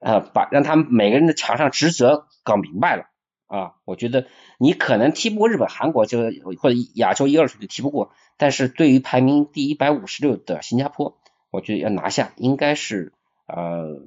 [0.00, 3.06] 呃，把让他们每个人的场上职责搞明白了
[3.46, 3.74] 啊！
[3.84, 4.26] 我觉得
[4.58, 6.18] 你可能踢不过日本、韩国，就
[6.56, 11.18] 或者亚洲一二水就踢不过，但是对于排名第一百五十六的新加坡，
[11.50, 13.12] 我觉得要拿下应该是
[13.46, 14.06] 呃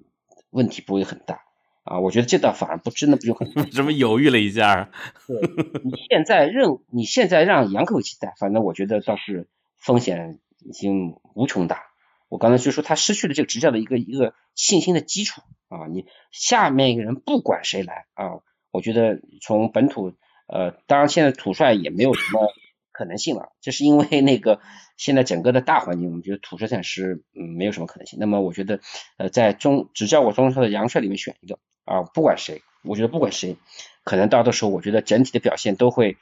[0.49, 1.41] 问题不会很大
[1.83, 1.99] 啊！
[1.99, 4.89] 我觉得这倒反而不真的不就很 什么犹豫了一下？
[5.27, 5.37] 对，
[5.83, 9.47] 你现在任你现在让杨科维奇带，反正我觉得倒是
[9.77, 11.83] 风险已经无穷大。
[12.29, 20.13] 我刚才就说他失去了这个执教的一个一个信心的基础啊，你下面一个人不管谁来啊，我觉得从本土
[20.47, 22.47] 呃，当然现在土帅也没有什么
[22.91, 24.59] 可能性了，这是因为那个
[24.97, 28.17] 现在整个的大环境，我们觉得土帅暂时嗯没有什么可能性。
[28.19, 28.79] 那么我觉得
[29.17, 33.57] 呃在中执教我中超的杨帅里面选一个啊，不管谁，我觉得不管谁，
[34.03, 36.17] 可能到的时候我觉得整体的表现都会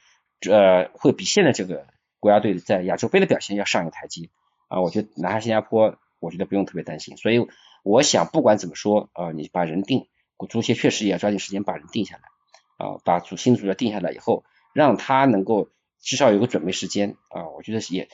[0.48, 1.86] 呃会比现在这个
[2.20, 4.28] 国家队在亚洲杯的表现要上一个台阶。
[4.68, 7.16] 啊，我觉得拿下新加坡，我觉得不用特别担心。
[7.16, 7.46] 所以
[7.84, 10.08] 我想，不管怎么说，啊，你把人定，
[10.48, 12.22] 足协确实也要抓紧时间把人定下来，
[12.76, 18.08] 啊，把主新主要定下来以后，让他能够至少有个准备时间，啊，我觉得也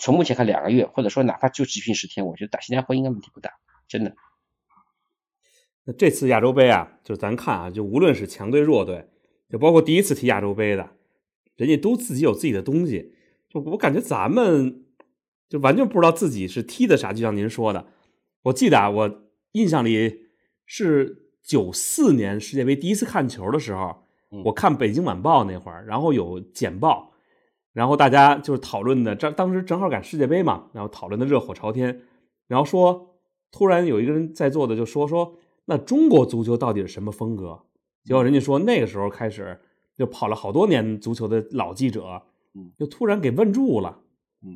[0.00, 3.52] 从目前看两个月，或者说哪怕就集训十天，我觉得打新加坡应该问题不大，
[3.88, 4.14] 真的。
[5.84, 9.08] 那这次亚洲杯啊，就是咱看啊，就无论是强队弱队，
[9.48, 10.90] 就包括第一次踢亚洲杯的，
[11.56, 13.14] 人家都自己有自己的东西，
[13.48, 14.84] 就我感觉咱们。
[15.48, 17.84] 就完全不知道自己是踢的啥，就像您说的，
[18.42, 20.28] 我记得啊，我印象里
[20.64, 24.04] 是九四年世界杯第一次看球的时候，
[24.44, 27.12] 我看北京晚报那会儿，然后有简报，
[27.72, 32.02] 然后大家就是讨论的，这当时正好赶世界杯嘛，然后讨论的热火朝天，
[32.46, 33.16] 然后说
[33.50, 37.60] 突然有一个人在座的就说说那中国足球到底是什么风格？
[38.04, 39.60] 结果人家说那个时候开始
[39.96, 42.22] 就跑了好多年足球的老记者，
[42.78, 44.00] 就突然给问住了。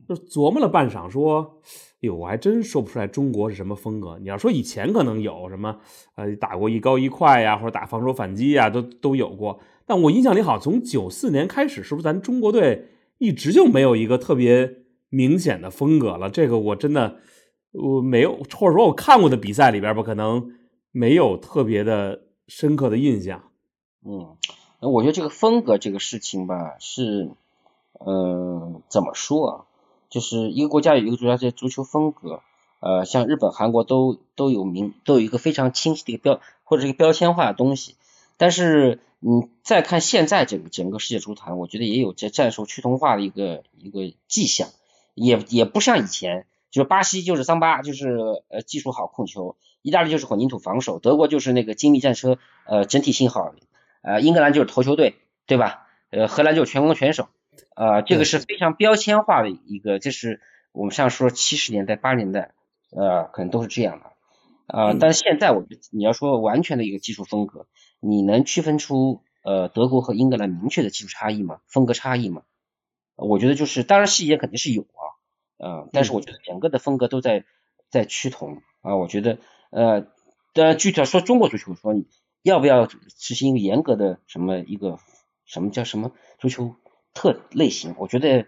[0.08, 1.60] 就琢磨了半晌，说
[2.00, 4.18] ：“哟，我还真说不出来中国是什么风格。
[4.18, 5.78] 你要说以前可能有什么，
[6.14, 9.60] 呃，打过一高一快呀，或者打防守反击呀，都都有过。
[9.84, 14.78] 但我印象里好，从九四年开始，是不是咱中国队一直就没有一个特别
[15.10, 16.30] 明显的风格了？
[16.30, 17.16] 这个我真的
[17.72, 20.52] 我没有，或者说我看过的比赛里边吧，可能
[20.92, 23.42] 没有特别的深刻的印象。
[24.06, 24.36] 嗯，
[24.80, 27.30] 那我觉得这个风格这个事情吧，是，
[28.06, 29.64] 嗯，怎么说啊？
[30.14, 32.40] 就是一个国家有一个主要的足球风格，
[32.78, 37.96] 呃，像日本、韩国都都有名，都有一个非常清晰的一个标或者一个标签化的东西。
[38.36, 44.68] 但是你再看现在整个整个世界足坛，我觉得也有这战术趋同化的一个一个迹象，
[45.14, 48.16] 也也不像以前，就是巴西就是桑巴，就是
[48.50, 53.52] 呃技术好控球，意大利就是混凝土防守，德国就是那个精密战车，呃整体性好，
[54.02, 55.88] 呃英格兰就是头球队，对吧？
[56.10, 57.26] 呃荷兰就是全攻全守。
[57.76, 60.40] 呃，这个是非常标签化的一个，这是
[60.72, 62.52] 我们像说七十年代、八十年代，
[62.90, 64.12] 呃，可能都是这样的。
[64.66, 67.66] 呃，但是现在我觉得你要说完全的一个技术风格，
[68.00, 71.60] 你能区分出呃德国和英格兰明确的技术差异吗？
[71.66, 72.42] 风格差异吗？
[73.16, 75.02] 我觉得就是，当然细节肯定是有啊，
[75.58, 77.44] 呃，但是我觉得整个的风格都在
[77.90, 78.96] 在趋同啊。
[78.96, 79.38] 我觉得
[79.70, 80.06] 呃，
[80.52, 82.06] 当然具体说中国足球，说你
[82.42, 84.98] 要不要执行一个严格的什么一个
[85.44, 86.74] 什么叫什么足球？
[87.14, 88.46] 特类型，我觉得，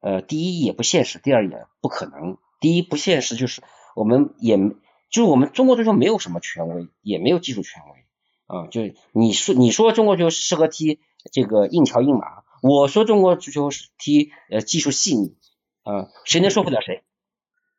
[0.00, 2.36] 呃，第一也不现实，第二也不可能。
[2.60, 3.62] 第一不现实，就是
[3.94, 4.74] 我们也，就
[5.12, 8.04] 是我们中国足球没有什么权威，也没有技术权威
[8.46, 8.66] 啊。
[8.66, 10.98] 就你说你说中国足球适合踢
[11.32, 15.36] 这个硬桥硬马，我说中国足球踢呃技术细腻
[15.84, 17.04] 啊，谁能说服了谁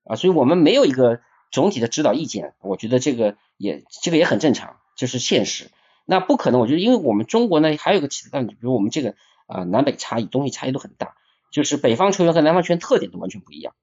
[0.06, 0.16] 啊？
[0.16, 1.20] 所以我们没有一个
[1.52, 5.70] 总体的指导意见，我觉得这个也这个也很正常，就是现实。
[6.06, 9.16] 那不可能，我觉得因为我们中国呢还有个其他，比如我们这个。
[9.52, 11.16] 啊，南北差异东西差异都很大，
[11.52, 13.74] 就是北方球员和南方球员特点都完全不一样，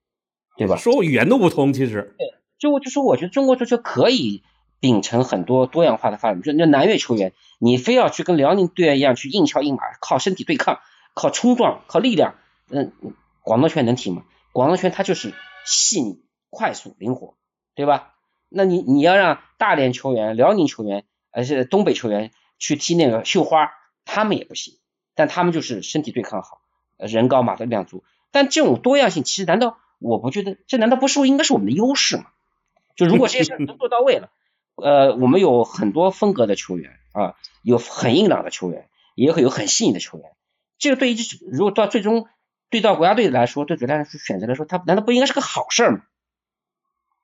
[0.57, 0.77] 对吧？
[0.77, 4.43] 说语言都不通，其实对，就就说我觉得中国足球可以
[4.81, 6.43] 秉承很多多样化的发展。
[6.43, 10.81] 就那南越球员，你非要去跟辽宁队员一样去硬敲硬马，靠身体对抗，
[11.15, 12.35] 靠冲撞，靠力量，
[12.71, 12.93] 嗯，
[13.43, 14.25] 广东拳能踢吗？
[14.53, 15.35] 广东拳它就是
[15.67, 17.35] 细腻、快速、灵活，
[17.75, 18.15] 对吧？
[18.49, 23.71] 那你你要让大连球员、辽宁球员，而且东北球员去踢那个绣花，
[24.07, 24.75] 他们也不行，
[25.19, 26.61] 但他们就是身体对抗好，
[26.97, 28.05] 人高马大量足。
[28.31, 32.27] 但这种多样性，其实难道我不觉得这难道不是应该是我们的优势吗？
[32.95, 34.31] 就如果这些事都做到位了，
[34.77, 40.31] 呃，我们有很多风格的球员啊，有很硬朗的球员，也会有很细腻的球员。
[40.79, 41.17] 这个对于
[41.51, 42.29] 如果到最终
[42.71, 46.03] 对到国家队来说，对主教练选择来说，他难道不应该是个好事吗？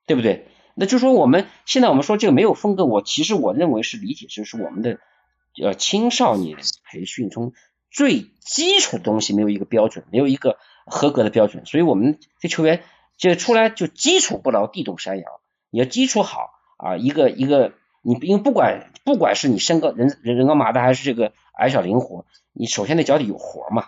[0.05, 0.49] 对不对？
[0.73, 4.99] 那就说我们现在我们说这个没有风格，我其实我认为是理解就是我们的
[5.63, 7.53] 呃青少年培训中
[7.95, 12.83] 最基础的东西没有一个标准，没有一个合格的标准，所以我们这球员
[13.17, 15.39] 这出来就基础不牢，地动山摇。
[15.69, 23.87] 你要基础好啊，一个一个你因为不管不管是你身高人人人高马大还是这个矮小灵活，你首先得脚底有活嘛，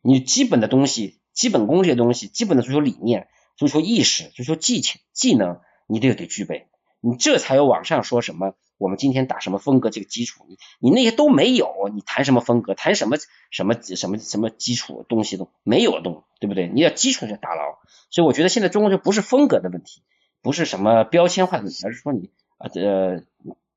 [0.00, 5.60] 你基本的东西、基本功这些东西、基本的足球理念、足球意识、足球技巧、技能。
[5.86, 6.68] 你得得具备，
[7.02, 13.16] 你这才有网上说什么我们今天打什么风格这个基础，你你那些都没有，你谈什么风格，谈什么
[13.50, 16.68] 什么什么什么基础东西都没有动，对不对？
[16.68, 17.78] 你要基础先打牢，
[18.10, 20.02] 所以我觉得现在中国就不是风格的问题，
[20.42, 23.22] 不是什么标签化的问题，而是说你啊呃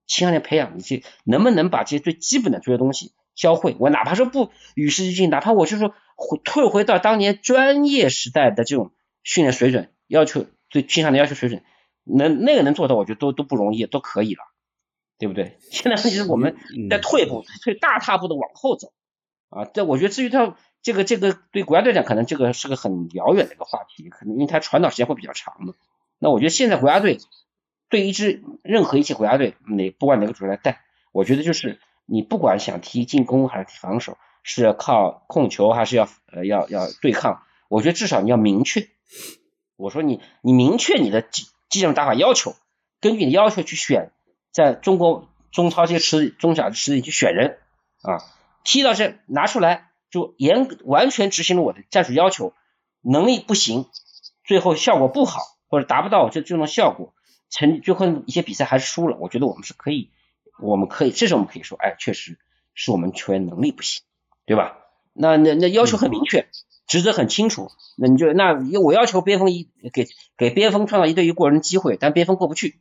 [0.08, 8.92] 青少年培养你这能不能把这些最基本的这些东西教会，我哪怕说不与时俱进，哪怕我就说回退回到当年专业时代的这种
[9.24, 11.64] 训练水准要求，对青少年要求水准。
[12.10, 14.40] 能那个能做到，我觉得都都不容易，都可以了，
[15.18, 15.58] 对不对？
[15.72, 16.56] 现在问题是我们
[16.90, 18.94] 在退步，退大踏步的往后走
[19.50, 19.66] 啊。
[19.74, 25.74] 但我觉得至于他这个这个对国家队来讲，可能这个是个很遥远的一个话题，可能因为它传导时间会比较长嘛。
[26.20, 27.20] 那我觉得现在国家队
[27.90, 38.88] 对一支任何一支国家队，哪不管哪个主来带，我觉得就是你不管想踢进攻还是踢防守，是要靠控球还是要呃要要对抗，我觉得至少你要明确。
[39.76, 41.22] 我说你你明确你的。
[41.22, 42.56] 技技战术打法要求，
[43.02, 44.14] 根据你的要求去选，
[44.58, 47.60] 在中国中超这些池中小池里去选人
[48.02, 48.18] 啊，
[48.64, 52.54] 踢到这拿出来就严完全执行了我的战术要求，
[53.02, 53.86] 能力不行，
[54.44, 57.14] 最后效果不好或者达不到这这种效果，
[57.52, 60.10] 成最后一些比赛还是输了，我觉得我们是可以，
[60.60, 62.40] 我们可以，这时候我们可以说，哎，确实
[62.74, 64.02] 是我们球员能力不行，
[64.48, 64.80] 对吧？
[65.14, 66.48] 那那那要求很明确。
[66.88, 72.80] 职责很清楚，那你就那我要求边锋一给给边锋创造一对一过人机会，但边锋过不去，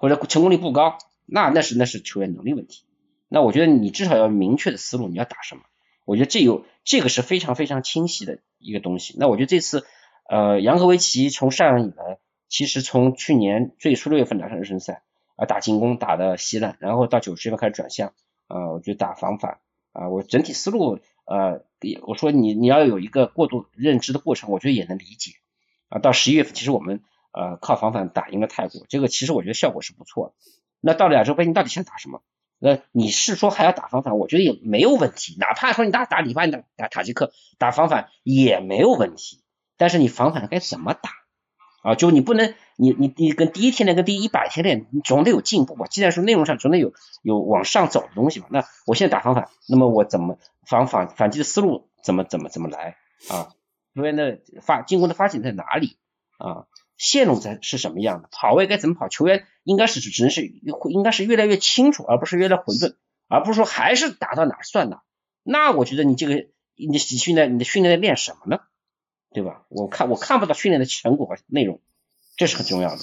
[0.00, 2.84] 或者成功率不高，那那是那是球员能力问题。
[3.28, 5.60] 那我觉得你至少要明确的思路，你要打什么？
[6.04, 9.14] 我觉得这有这个是非常非常清晰的一个东西。
[9.18, 9.84] 那我觉得这次
[10.28, 15.02] 呃杨和维奇从上任以来，其实从去年最初六月份打上热身赛
[15.36, 18.14] 啊打进攻打的稀烂，然后到九十月份开始转向
[18.48, 19.58] 啊，我觉得打防反
[19.92, 20.98] 啊，我整体思路。
[21.26, 21.62] 呃，
[22.08, 25.34] 我说你你要有一个过度认知的过程，我觉得也能理解
[25.88, 26.00] 啊。
[26.00, 30.34] 到十一月份，其实我们呃靠防反打赢了泰国，这个其实我觉得效果是不错的。
[30.80, 32.22] 那到了亚洲杯，你到底想打什么？
[32.58, 34.18] 那你是说还要打防反？
[34.18, 39.42] 我觉得也没有问题，哪怕说你打打里巴打打塔吉克打防反也没有问题。
[39.76, 41.10] 但是你防反该怎么打
[41.82, 41.94] 啊？
[41.94, 45.86] 就你不能你你你跟第一天练跟第一百天练，你总得有进步吧？
[45.86, 48.46] 既然说内容上总得有有往上走的东西嘛。
[48.50, 50.38] 那我现在打防反，那么我怎么？
[50.66, 52.96] 防反反击的思路怎么怎么怎么来
[53.28, 53.48] 啊？
[53.96, 55.96] 球员的发进攻的发展在哪里
[56.38, 56.66] 啊？
[57.00, 58.28] 线路在是什么样的？
[58.30, 59.08] 跑位该怎么跑？
[59.08, 62.94] 球员应该是只能是应该是越来越清楚，而不是越来越混沌，
[63.26, 65.00] 而不是说还是打到哪儿算哪。
[65.42, 68.60] 那我觉得你这个你训练你的训练在练什么呢？
[69.32, 69.62] 对吧？
[69.70, 71.80] 我看我看不到训练的成果和内容，
[72.36, 72.98] 这是很重要的。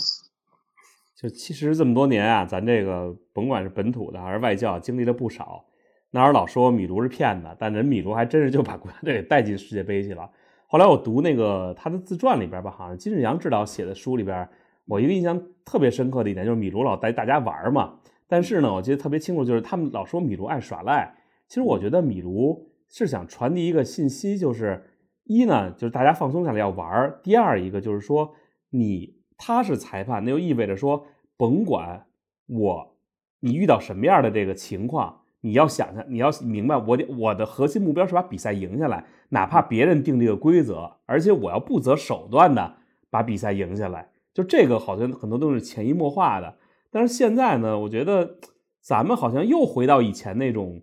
[1.15, 5.65] 就其实这么多年啊，咱这个甭管是本土的还是外教，经历了不少。
[6.11, 10.29] 那会儿老说米卢是骗子，但人米卢还真是就把国家队给带进世界杯去了。
[10.69, 14.47] 后来我读那个他的自传里边吧，好像金志扬指导写的书里边，
[14.85, 17.97] 我一个印象特别深刻的一点就是米卢老带大家玩嘛。
[18.27, 21.15] 但是呢，我记得特别清楚，就是他们老说米卢爱耍赖。
[21.47, 24.83] 其实我觉得米卢是想传递一个信息，就是
[25.23, 28.33] 一呢，就是大家放松下来要玩；第二一个就是说，
[28.71, 31.05] 你他是裁判，那就意味着说，
[31.37, 32.05] 甭管
[32.47, 32.97] 我
[33.39, 35.21] 你遇到什么样的这个情况。
[35.41, 42.75] 你要想想，你要明白，我我的核心目标是把比赛赢下来，哪怕别人定这个规则，而且我要不择手段的
[43.09, 44.09] 把比赛赢下来。
[44.33, 46.55] 就这个好像很多都是潜移默化的。
[46.91, 48.37] 但是现在呢，我觉得
[48.81, 50.81] 咱们好像又回到以前那种，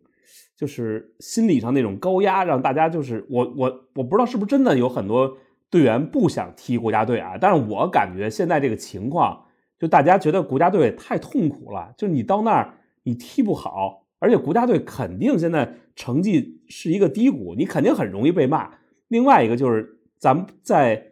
[0.57, 5.37] 就是心理上那种高压，让大家就是我我我不知道是不是真的有很多
[5.71, 7.37] 队员不想踢国家队啊。
[7.41, 9.41] 但是我感觉现在这个情况。
[9.77, 18.73] 就大家觉得国家队太痛苦了，就你到那儿你踢不好，而且国家队肯定现在成绩是一个低谷，你肯定很容易被骂。
[19.09, 21.09] 另外一个就是咱们在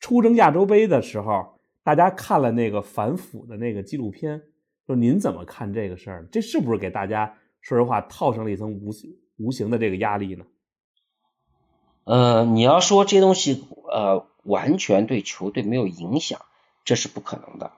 [0.00, 4.42] 出征亚洲杯的时候，大家看了那个反腐的那个纪录片，
[4.86, 6.28] 说您怎么看这个事儿？
[6.32, 8.90] 这是不是给大家说实话套上了一层无
[9.36, 10.46] 无形的这个压力呢？
[12.04, 16.40] 呃，你要说这东西呃完全对球队没有影响，
[16.84, 17.70] 这是不可能的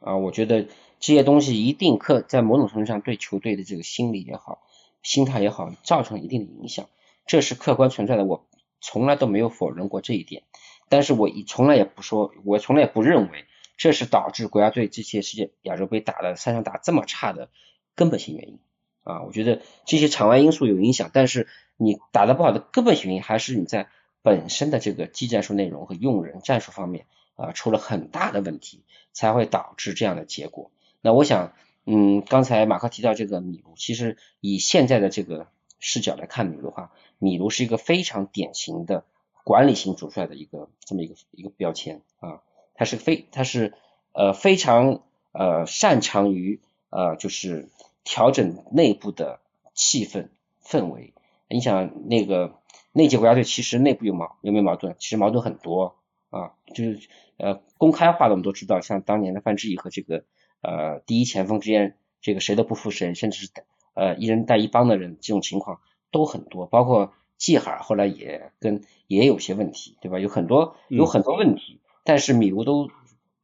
[0.00, 0.16] 啊。
[0.16, 4.62] 我觉得这些东西一定可在某种程度上对球队的这个心理也好、
[5.02, 6.86] 心态也好造成一定的影响，
[7.26, 8.24] 这是客观存在的。
[8.24, 8.46] 我
[8.80, 10.42] 从来都没有否认过这一点，
[10.88, 13.44] 但是我从来也不说，我从来也不认为
[13.76, 17.50] 这是导致国家队这些世界亚洲杯打的三场打这么差的
[17.94, 18.58] 根本性原因
[19.04, 19.22] 啊。
[19.22, 21.46] 我觉得这些场外因素有影响，但是。
[21.78, 23.90] 你打得不好的根本性原因还是你在
[24.22, 27.04] 本身的这个技战术内容和用人战术方面
[27.34, 28.82] 啊出了很大的问题，
[29.12, 30.70] 才会导致这样的结果。
[31.06, 31.52] 那我想，
[31.84, 35.46] 嗯，刚才马克提到这个米卢，其实以现在的这个
[35.78, 36.90] 视角来看米卢的话，
[37.20, 39.04] 米卢是一个非常典型的
[39.44, 42.42] 管理型主帅的一个这么一个一个标签啊，
[42.74, 43.74] 他是非他是
[44.14, 47.68] 呃非常呃擅长于呃就是
[48.02, 49.38] 调整内部的
[49.74, 50.26] 气氛
[50.64, 51.14] 氛围。
[51.48, 52.56] 你想那个
[52.90, 54.96] 那届国家队其实内部有矛有没有矛盾？
[54.98, 55.94] 其实矛盾很多
[56.30, 60.24] 啊，就是呃公开化的我们都知道，像当年的范志毅和这个
[60.66, 63.50] 呃第一前锋之间，这个谁都不服谁，甚至是
[63.94, 66.66] 呃一人带一帮的人，这种情况都很多。
[66.66, 70.18] 包括季海后来也跟也有些问题，对吧？
[70.18, 72.90] 有很多有很多问题，但是米卢都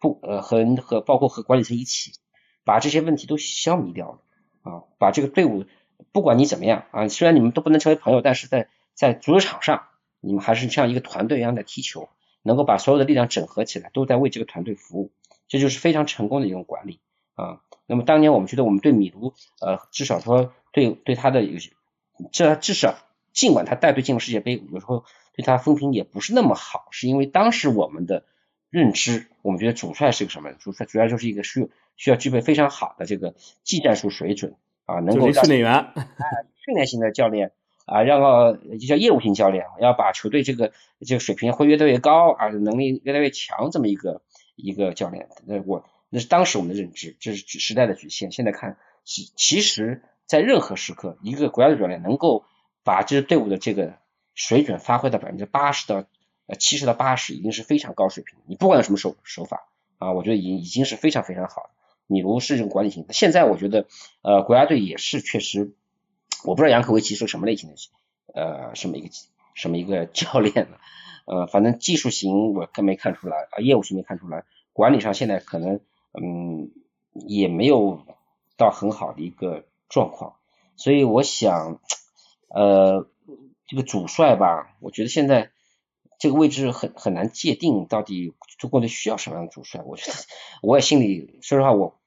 [0.01, 2.13] 不呃和和包括和管理层一起
[2.65, 4.19] 把这些问题都消弭掉了
[4.63, 5.65] 啊，把这个队伍。
[6.11, 9.87] 不管你怎么样啊，虽然你们都不能成为朋友，但是在在足球场上，
[10.21, 12.09] 你们还是像一个团队一样在踢球，
[12.43, 15.13] 能够把所有的力量整合起来，都在为这个团队服务，
[15.47, 16.99] 这就是非常成功的一种管理
[17.35, 17.61] 啊。
[17.87, 21.73] 那么当年我们觉得我们对米卢，呃，至少说对对他的有些，
[22.33, 22.97] 这至少
[23.33, 28.25] 尽管他带队进了世界杯，有时候对他风评也不是那么好，是因为当时我们的
[28.71, 30.53] 认知，我们觉得主帅是个什么？
[30.53, 34.57] 主帅主要就是一个需需要具备非常好的这个技战术水准。
[34.85, 36.05] 啊，能够训练员，哎，
[36.67, 37.53] 训练型的教练
[37.87, 40.73] 啊，让个就叫业务型教练，要把球队这个
[41.07, 44.23] 这个水平会越来越高啊，能力越来越强，这么一个
[44.57, 45.85] 一个教练，那我
[46.15, 48.31] 那是当时我们的认知，这是时代的局限。
[48.31, 52.45] 现在看，其其实，在任何时刻，一个国家队教练能够
[52.85, 53.95] 把这支队伍的这个
[54.35, 56.05] 水准发挥到百分之八十到
[56.47, 58.39] 呃七十到八十，已经是非常高水平。
[58.47, 61.71] 你不管有什么手手法啊，我觉得已经已经是非常非常好。
[62.07, 63.87] 米卢是这种管理型，现在我觉得，
[64.21, 65.73] 呃，国家队也是确实，
[66.45, 67.77] 我不知道杨科维奇是什么类型的，
[68.35, 69.09] 呃，什么一个
[69.55, 70.77] 什么一个 教练呢？
[71.25, 74.45] 呃，反正技术型我更没看出来，啊，业务型没看出来，
[74.75, 75.81] 管理上现在可能，
[76.13, 76.71] 嗯，
[77.13, 78.07] 也没有
[78.57, 80.37] 到很好的一个状况，
[80.77, 81.81] 所以我想，
[82.49, 83.09] 呃，
[83.67, 85.51] 这个主帅吧，我觉得现在。
[86.19, 89.83] 这个位置很很难界定，到底中国队需要什么样的主帅？
[89.85, 90.17] 我觉得
[90.63, 91.99] 我也心里说实话，我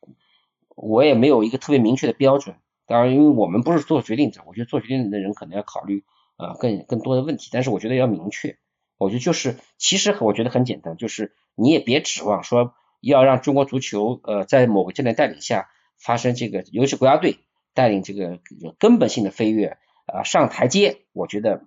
[0.73, 2.55] 我也没有一个特别明确的标准。
[2.85, 6.05] 当然，因为我们不是做决定者，我觉得做决定的人可能要考虑
[6.37, 7.49] 呃更更多的问题。
[7.51, 8.57] 但是我觉得要明确，
[8.97, 12.73] 我觉得就是其实我觉得很简单，就是你也别指望说
[13.09, 17.39] 要让中国足球呃在某个教练带领下发生这个，尤其国家队
[17.73, 18.39] 带领这个
[18.79, 21.61] 根本性的飞跃啊上台阶，我觉得。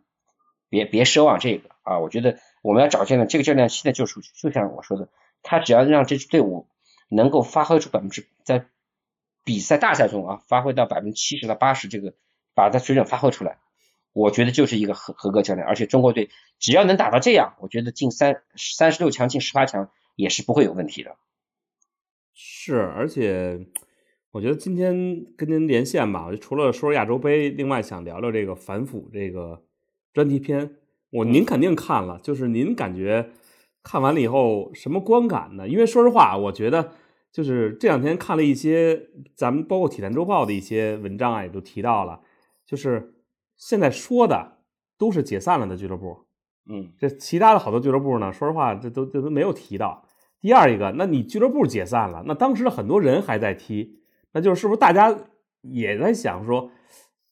[0.70, 1.98] 别别奢望这个啊！
[1.98, 5.08] 我觉得我们要找见的这个教练，现在就是就像我说的，
[5.42, 6.68] 他只要让这支队伍
[7.08, 8.66] 能够发挥出百分之在
[9.44, 12.12] 比赛大赛中啊，发挥到百分之七十到八十，这个
[12.54, 13.56] 把他水准发挥出来，
[14.12, 15.66] 我觉得就是一个合合格教练。
[15.66, 21.16] 而且中国队只要能打到这样，我觉得进三三十六强、进十八强也是不会有问题的。
[22.40, 23.66] 是，而且
[24.30, 29.64] 我觉得今天跟您连线吧，我就除了说亚洲杯，另外想聊聊这个反腐这个。
[30.14, 30.76] 专题片，
[31.10, 33.30] 我您肯定看了，就是您感觉
[33.84, 35.68] 看完了以后什么观感呢？
[35.68, 36.92] 因为说实话，我觉得
[37.30, 42.20] 就是这两天看了一些咱们包括《体坛周报》的一些文章啊，也都提到了，
[42.66, 43.14] 就是
[43.56, 44.58] 现在说的
[44.96, 46.24] 都是解散了的俱乐部，
[46.68, 50.07] 嗯，这其他的好多俱乐部呢，说实话，这都这都没有提到。
[50.40, 54.00] 第二一个，那你俱乐部解散了，那当时很多人还在踢，
[54.32, 55.16] 那就是不是大家
[55.62, 56.70] 也在想说？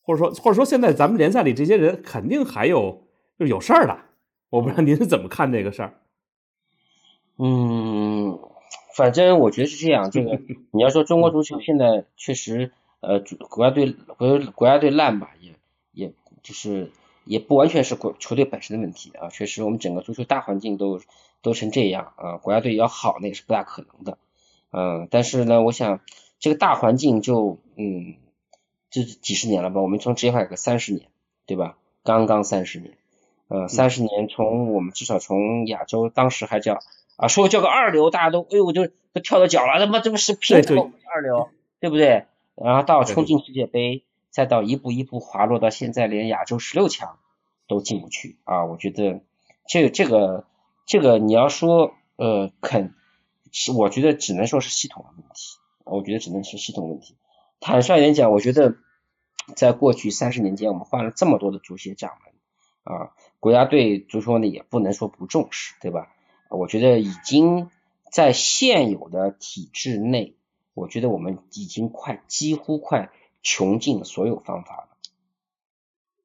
[0.03, 3.99] 或者说，或者说，现在咱们联赛里这些人肯定还有就是有事儿的，
[4.51, 5.95] 我不知道您是怎么看这个事儿。
[7.39, 8.39] 嗯，
[8.97, 10.13] 反正我觉得是这样。
[10.13, 10.39] 这个
[10.71, 13.19] 你要说中国足球现在确实，呃，
[13.51, 15.55] 国家队国国家队烂吧，也
[15.91, 16.13] 也
[16.45, 16.93] 就是
[17.25, 19.29] 也不完全是国球队本身的问题啊。
[19.29, 21.01] 确实，我们整个足球大环境都
[21.43, 24.19] 都成这样啊，国家队要好那也是不大可能的。
[24.73, 26.01] 嗯，但是呢，我想
[26.39, 28.17] 这个大环境就嗯，
[28.91, 31.09] 这几十年了吧，我们从职业化改革三十年，
[31.47, 31.77] 对吧？
[32.03, 32.97] 刚刚三十年，
[33.49, 36.81] 呃，三十年从我们至少从亚洲当时还叫
[37.17, 41.49] 啊，说叫个二流，大家都哎呦就都跳到脚了，他妈这不是平头二流，
[41.81, 42.27] 对不对？
[42.55, 47.19] 然后到冲进世界杯，再到一步一步滑落到现在连亚洲十六强
[47.69, 48.65] 都进不去啊！
[48.65, 49.21] 我觉得
[49.67, 50.45] 这个这个
[50.87, 52.95] 这个你要说呃肯
[53.53, 57.17] 是，我觉得只能说是系统的问题，我觉得只能是系统问题。
[57.61, 58.77] 坦率一点讲，我觉得。
[59.55, 62.35] 在过去三十年间，我们换了这么多的足协掌门
[62.83, 66.13] 啊，国家队足球呢也不能说不重视，对吧？
[66.51, 67.71] 我觉得已经
[68.11, 70.35] 在现有的体制内，
[70.75, 74.89] 我觉得我们已经快几乎快穷尽所有方法了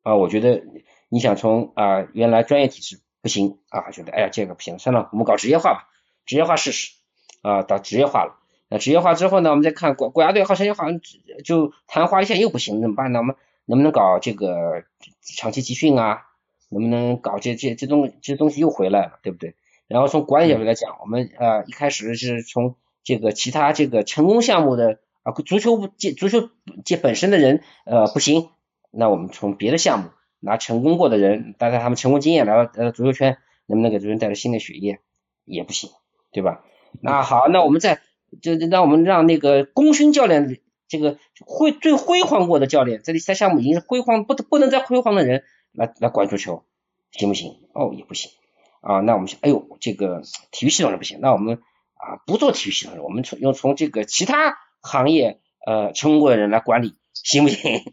[0.02, 0.16] 啊。
[0.16, 0.64] 我觉得
[1.08, 5.90] 你想从啊原来专业体制不行啊，觉得哎呀这个不行，算了，我们搞职业化吧，
[6.26, 6.94] 职业化试试
[7.42, 8.38] 啊，到职业化了。
[8.70, 9.50] 那职业化之后呢？
[9.50, 11.02] 我们再看国国家队好像好像
[11.44, 13.20] 就昙花一现又不行，怎么办呢？
[13.20, 14.86] 我们能不能搞这个
[15.22, 16.28] 长期集训啊？
[16.70, 19.56] 能不能搞这这这东这东西又回来了，对不对？
[19.90, 26.50] 然后从管理角度来讲，我们呃一开始是从这个其他这个成功项目的啊足球界足球
[26.86, 28.52] 界本身的人呃不行，
[28.90, 30.12] 那我们从别的项目
[30.42, 33.38] 拿成功过的人，带带他们成功经验来到足球圈，
[33.68, 35.00] 能不能给足球带来新的血液？
[35.46, 35.90] 也不行，
[36.34, 36.66] 对吧？
[37.02, 38.02] 那好，那我们再。
[38.42, 46.64] 就让我们让那个功勋教练，这个辉最辉煌过的教练，这里在项目已经是辉煌不不能再辉煌的人来来管足球，
[47.12, 47.60] 行不行？
[47.74, 48.32] 哦，也不行
[48.80, 49.02] 啊。
[49.02, 51.56] 那我们，哎呦，这个体育系统是不行，那我们
[51.96, 57.84] 啊不做体育系统，我们从用从这个其他行业呃成功过的人来管理，行不行？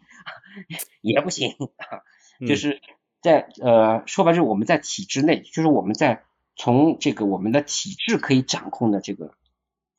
[1.01, 1.99] 也不行啊。
[2.47, 2.81] 就是
[3.21, 6.23] 在呃说白就是我们在体制内，就是我们在
[6.55, 9.33] 从这个我们的体制可以掌控的这个。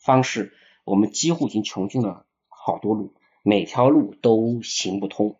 [0.02, 3.12] 方式，我们几乎已经穷尽了好多路，
[3.42, 5.36] 每条路都行不通，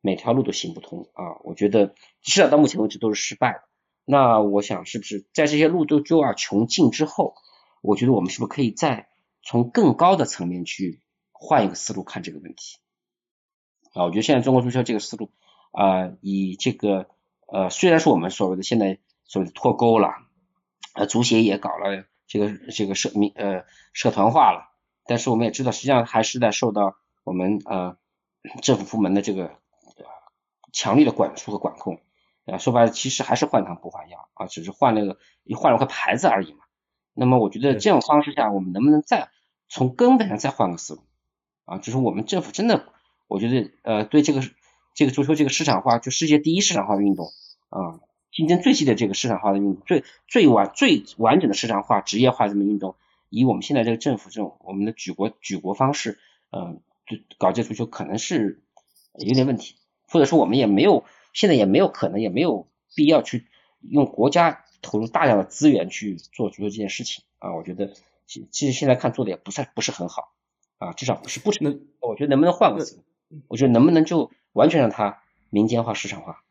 [0.00, 1.38] 每条路都行不通啊！
[1.44, 3.62] 我觉得至少到目前为止都是失败的。
[4.04, 7.36] 那我想是不是在这些路都就要穷尽之后，
[7.82, 9.06] 我觉得我们是不是可以再
[9.44, 12.78] 从更高的层面去换一个思路看这个问题
[13.92, 14.06] 啊？
[14.06, 15.30] 我觉得现在中国足球这个思路
[15.70, 17.08] 啊，以这个
[17.46, 20.14] 呃，虽然说我们所谓的现在所谓的脱钩了，
[20.94, 22.04] 呃，足协也搞了。
[22.32, 24.70] 这个这个社民呃社团化了，
[25.04, 26.94] 但是我们也知道，实际上还是在受到
[27.24, 27.96] 我们呃
[28.62, 29.56] 政府部门的这个
[30.72, 31.98] 强力的管束和管控
[32.46, 32.58] 啊。
[32.58, 35.18] 说白了，其实还是换汤不换药啊，只是换了个
[35.56, 36.60] 换了块牌子而已嘛。
[37.14, 39.30] 那么我觉得这种方式下，我们能不能再
[39.68, 41.02] 从根本上再换个思路
[41.64, 41.78] 啊？
[41.78, 42.92] 就是我们政府真的，
[43.26, 44.40] 我觉得呃对这个
[44.94, 47.32] 这个足球这个市场化，就世界第一市场化的运动
[47.68, 48.00] 啊。
[48.32, 52.94] 竞争最激烈这个市场化的运动，最最完最完整的市场化职业化这么运动，
[53.28, 56.20] 以我们现在这个政府这种我们的举国举国方式，
[56.52, 58.62] 嗯，就搞这足球可能是
[59.18, 59.74] 有点问题，
[60.06, 63.48] 或者说我们也没有现在也没有可能也没有必要去
[63.80, 67.94] 用国家投入大量的资源去做足球这件事情啊，我觉得
[68.28, 70.32] 其其实现在看做的也不算不是很好
[70.78, 73.02] 啊，至少不是不成，我觉得能不能换个词？
[73.48, 75.18] 我觉得能不能就完全让它
[75.50, 76.42] 民间化市场化？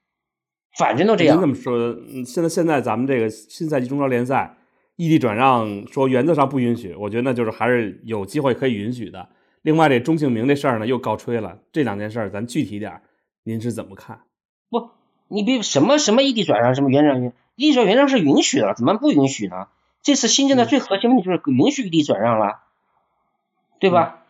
[0.78, 1.38] 反正都这样。
[1.38, 4.58] 您这么说，现在现在咱们这个新赛季中超联赛
[4.96, 9.30] 异地转让，说原则上不允许，我觉得那就是还是有机会可以允许的。
[9.62, 13.02] 另外，这钟庆明这事儿呢又告吹了，这两件事儿咱具体点儿，
[13.44, 14.22] 您是怎么看？
[14.70, 14.92] 不，
[15.28, 19.68] 你别什么什么异地转让，什么原让原异地转原让是允许的，怎么不允许呢？
[20.02, 22.60] 这次新政的最核心问题就是允许异地转让了，
[23.80, 24.24] 对吧？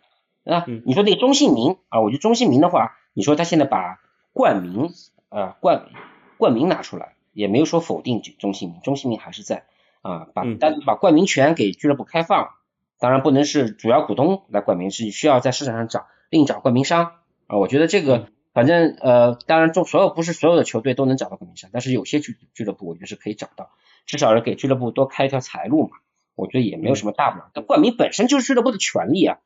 [0.45, 3.99] 啊，你说那个钟庆明啊，我觉得中姓名的话，你说他现在把
[4.31, 4.93] 冠名
[5.27, 5.89] 啊冠。
[6.37, 9.65] 冠名拿出来，也没有说否定中信名，中信名还是在
[10.01, 12.51] 啊，把但把冠名权给俱乐部开放，
[12.97, 17.17] 当然不能是主要股东来冠名，是需要在市场上找另找冠名商
[17.47, 17.57] 啊。
[17.57, 23.71] 我觉得这个反正呃，当然中所有不是所有的球队都能找到冠名商，但是有些俱俱乐部我觉得是可以找到，
[24.05, 25.97] 至少是给俱乐部多开一条财路嘛。
[26.35, 29.39] 我觉得也没有什么大不了，但冠名本身就是俱乐部的权利啊，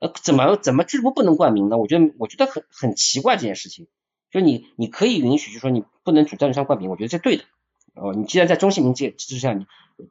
[0.00, 1.78] 呃，怎么怎么俱乐部不能冠名呢？
[1.78, 3.86] 我觉得我觉得很很奇怪这件事情。
[4.30, 7.44] 就你，你可以允许，就说你不能主赞助商冠名，我觉得这对的。
[7.94, 9.66] 哦，你既然在中性名这之下，你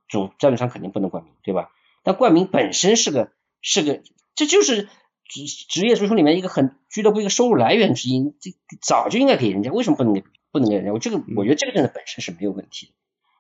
[0.08, 1.72] 主赞助商肯定不能冠名，对吧？
[2.04, 3.32] 但冠名本身是个
[3.62, 4.02] 是个，
[4.36, 4.90] 这就是
[5.24, 10.92] 职职业足球里面一个很俱乐部一个收入来源之一，这早就应该给人家，为什么不能给不能给人家？
[10.92, 12.88] 我这个我觉得这个真的本身是没有问题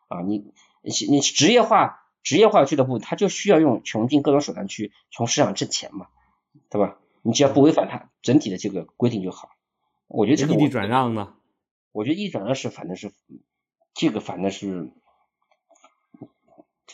[0.07, 0.21] 的啊。
[0.21, 6.07] 你你职业化职业化俱乐部，他就需要用穷尽各种手段去从市场挣钱嘛，
[6.69, 6.97] 对吧？
[7.21, 9.49] 你只要不违反它整体的这个规定就好。
[10.07, 11.33] 我觉得这个异地转让呢？
[11.91, 13.11] 我觉得异地转让是反正是
[13.93, 14.91] 这个反正是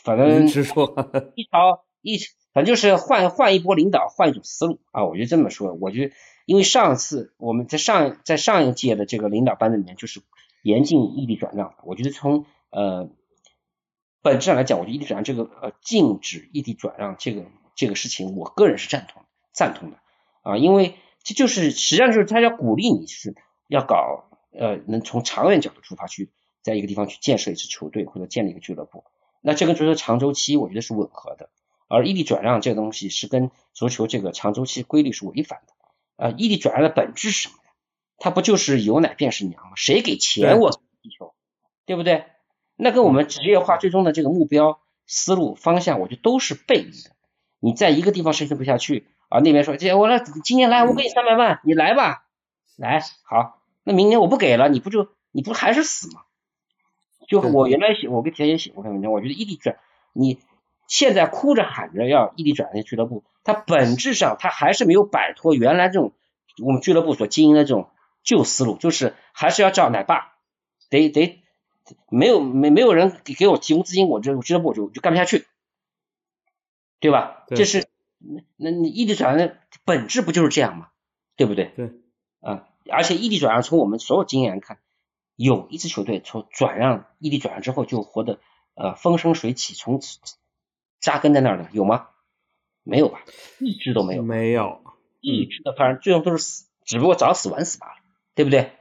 [0.02, 0.94] 反正是说
[1.34, 2.18] 一条一
[2.52, 5.74] 反正就是换换一波领导，换一种思路啊，我就这么说。
[5.74, 10.22] 我觉得因为上次我们在上在上一届的这个领导班子里面，就是
[10.62, 11.74] 严禁异地转让。
[11.84, 13.10] 我觉得从呃
[14.22, 17.44] 本质上来讲，我觉得异地转让这个呃禁止异地转让这个
[17.74, 19.22] 这个事情，我个人是赞同
[19.56, 19.96] 赞同的
[20.42, 20.94] 啊，因为
[21.24, 23.34] 这就是实际上就是他要鼓励你是
[23.66, 26.30] 要搞呃能从长远角度出发去
[26.62, 29.04] 在一个地方去建设一支球队或者建立一个俱乐部，
[29.40, 31.48] 那这跟足球长周期我觉得是吻合的。
[31.88, 35.72] 而异地转让这个东西是跟足球这个长周期规律是违反的。
[36.16, 37.70] 啊，异地转让的本质是什么呀？
[38.18, 39.72] 它不就是有奶便是娘吗？
[39.76, 41.34] 谁给钱我踢球，
[41.84, 42.24] 对不对？
[42.74, 47.10] 那跟我们职业化最终的这个目标、思路、方向，我觉得都是背离的。
[47.60, 52.24] 你在一个地方生存不下去啊，那边说姐我来今年来我给你三百万，你来吧，
[52.76, 56.22] 来好，那明年我不给了，你不就你不还是死吗？
[57.28, 59.78] 就我原来写，我跟田野写过篇文章，我觉得异地转
[60.12, 60.38] 你。
[60.88, 66.12] 现在哭着喊着要异地转那俱乐部，它本质上它还是没有摆脱原来这种
[66.62, 67.90] 我们俱乐部所经营的这种
[68.22, 70.34] 旧思路，就是还是要叫奶爸，
[70.88, 71.42] 得得
[72.08, 75.44] 没有没没有人给给我提供资金，我这俱乐部就就干不下去，
[77.00, 77.42] 对吧？
[77.48, 77.85] 这是
[78.56, 80.88] 那你异地转让的本质不就是这样吗？
[81.36, 81.72] 对不对？
[81.76, 81.92] 对，
[82.40, 84.78] 啊，而且异地转让从我们所有经验看，
[85.34, 88.38] 有一支球队从转让异地转让之后就活得
[88.74, 90.18] 呃风生水起，从此。
[90.98, 92.08] 扎根在那儿的有吗？
[92.82, 93.20] 没有吧，
[93.60, 94.22] 一只都没有。
[94.22, 94.82] 没有，
[95.20, 97.94] 一只的，反正最终都是死，只不过早死晚死罢了，
[98.34, 98.72] 对不对？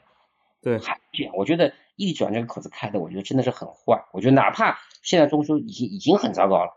[0.62, 0.80] 对。
[0.80, 4.06] 这样，我觉得异地转这个口子开的，我觉得真的是很坏。
[4.14, 6.72] 我觉得哪怕现在中足已经已经很糟糕了，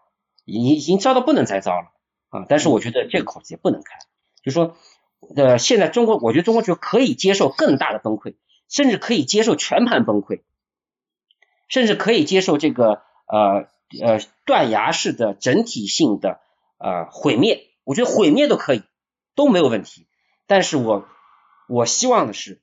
[0.44, 1.92] 已经已经糟到不能再糟了
[2.28, 2.46] 啊！
[2.48, 3.98] 但是我觉得这个口子也不能开，
[4.42, 4.76] 就说
[5.36, 8.36] 呃，现在中国，我觉得中国球可以接受更大的崩溃，
[8.68, 10.42] 甚至可以接受全盘崩溃，
[11.68, 13.68] 甚至可以接受这个呃。
[14.02, 16.40] 呃，断崖式的整体性的
[16.76, 18.82] 呃毁灭，我觉得毁灭都可以，
[19.34, 20.06] 都没有问题。
[20.46, 21.08] 但是我
[21.70, 22.60] 我希望的是，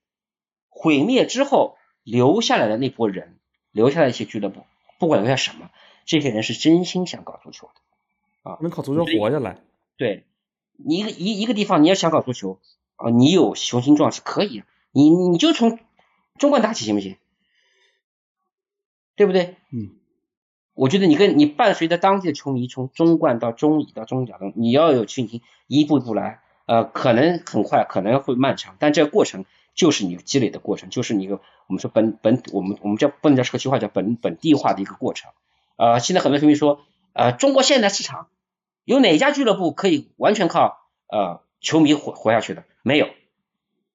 [0.70, 3.40] 毁灭之后留下来的那波人，
[3.72, 4.68] 留下来一些俱乐部，
[5.00, 5.72] 不管留下什么，
[6.06, 7.82] 这些人是真心想搞足球的
[8.46, 9.58] 啊，能靠足球活下来。
[9.98, 10.24] 对，
[10.78, 12.60] 你一个一一个地方你要想搞足球
[12.96, 15.80] 啊，你有雄心壮志可以，你你就从
[16.38, 17.18] 中冠打起行不行？
[19.16, 19.56] 对不对？
[19.72, 19.96] 嗯。
[20.74, 35.32] 我觉得你跟你伴随着当地的球迷从中冠到中乙到中甲中，你要有信心，一步一步来，呃，可能很快，可能会漫长，但这个过程就是你积累的过程，就是你一个我们说本本我们我们叫不能叫社区化，叫本本地化的一个过程。
[35.78, 36.82] 呃，现在很多球迷说，
[37.14, 38.28] 呃，中国现在市场
[38.86, 42.64] 有哪家俱乐部可以完全靠呃球迷活活下去的？
[42.84, 43.10] 没有，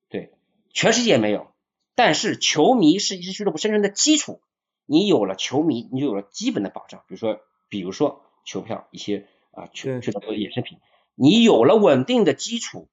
[0.09, 0.33] 对，
[0.73, 1.47] 全世界没有。
[1.95, 4.41] 但是球迷是一支俱乐部生存的基础。
[4.87, 7.39] 你有了球迷，你就有了基本的保障，比如说，
[7.69, 10.79] 比如说球票一些啊，球俱乐部的衍生品，
[11.15, 12.89] 你有了稳定的基础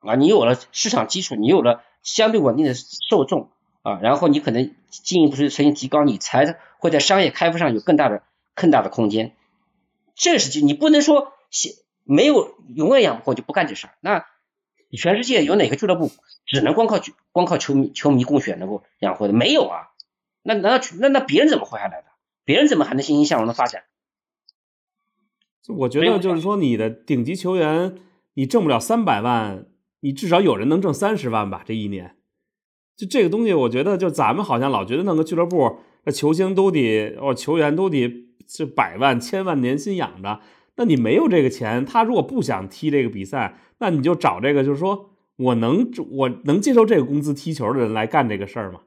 [0.00, 3.50] 啊，你有了市场基础，你有了相对稳定的受众
[3.80, 8.22] 啊，然后你可能进一步是呈现提高，你才会在商业开发上有更大的
[8.54, 9.34] 更大的空间。
[10.14, 11.32] 这是就你不能说
[12.04, 13.94] 没有永远养不活就不干这事儿。
[14.00, 14.24] 那
[14.96, 16.10] 全世界有哪个俱乐部
[16.46, 17.00] 只能光靠
[17.32, 19.32] 光靠球迷球迷供血能够养活的？
[19.32, 19.88] 没有啊。
[20.42, 22.08] 那难道那那别人怎么活下来的？
[22.44, 23.84] 别人怎么还能欣欣向荣的发展？
[25.66, 27.96] 我觉得就是说，你的顶级球员，
[28.34, 29.64] 你挣不了三百万，
[30.00, 31.62] 你至少有人能挣三十万吧？
[31.64, 32.18] 这一年，
[32.94, 40.40] 就这个东西，我觉得就咱们好像老觉得弄个俱乐部，那球星都得哦，球员都得是百万、千万年薪养着。
[40.76, 48.80] 那你没有这个钱，他如果不想踢这个比赛，那你就找这个，就是说我能我能接受这个工资踢球的人来干这个事儿吗？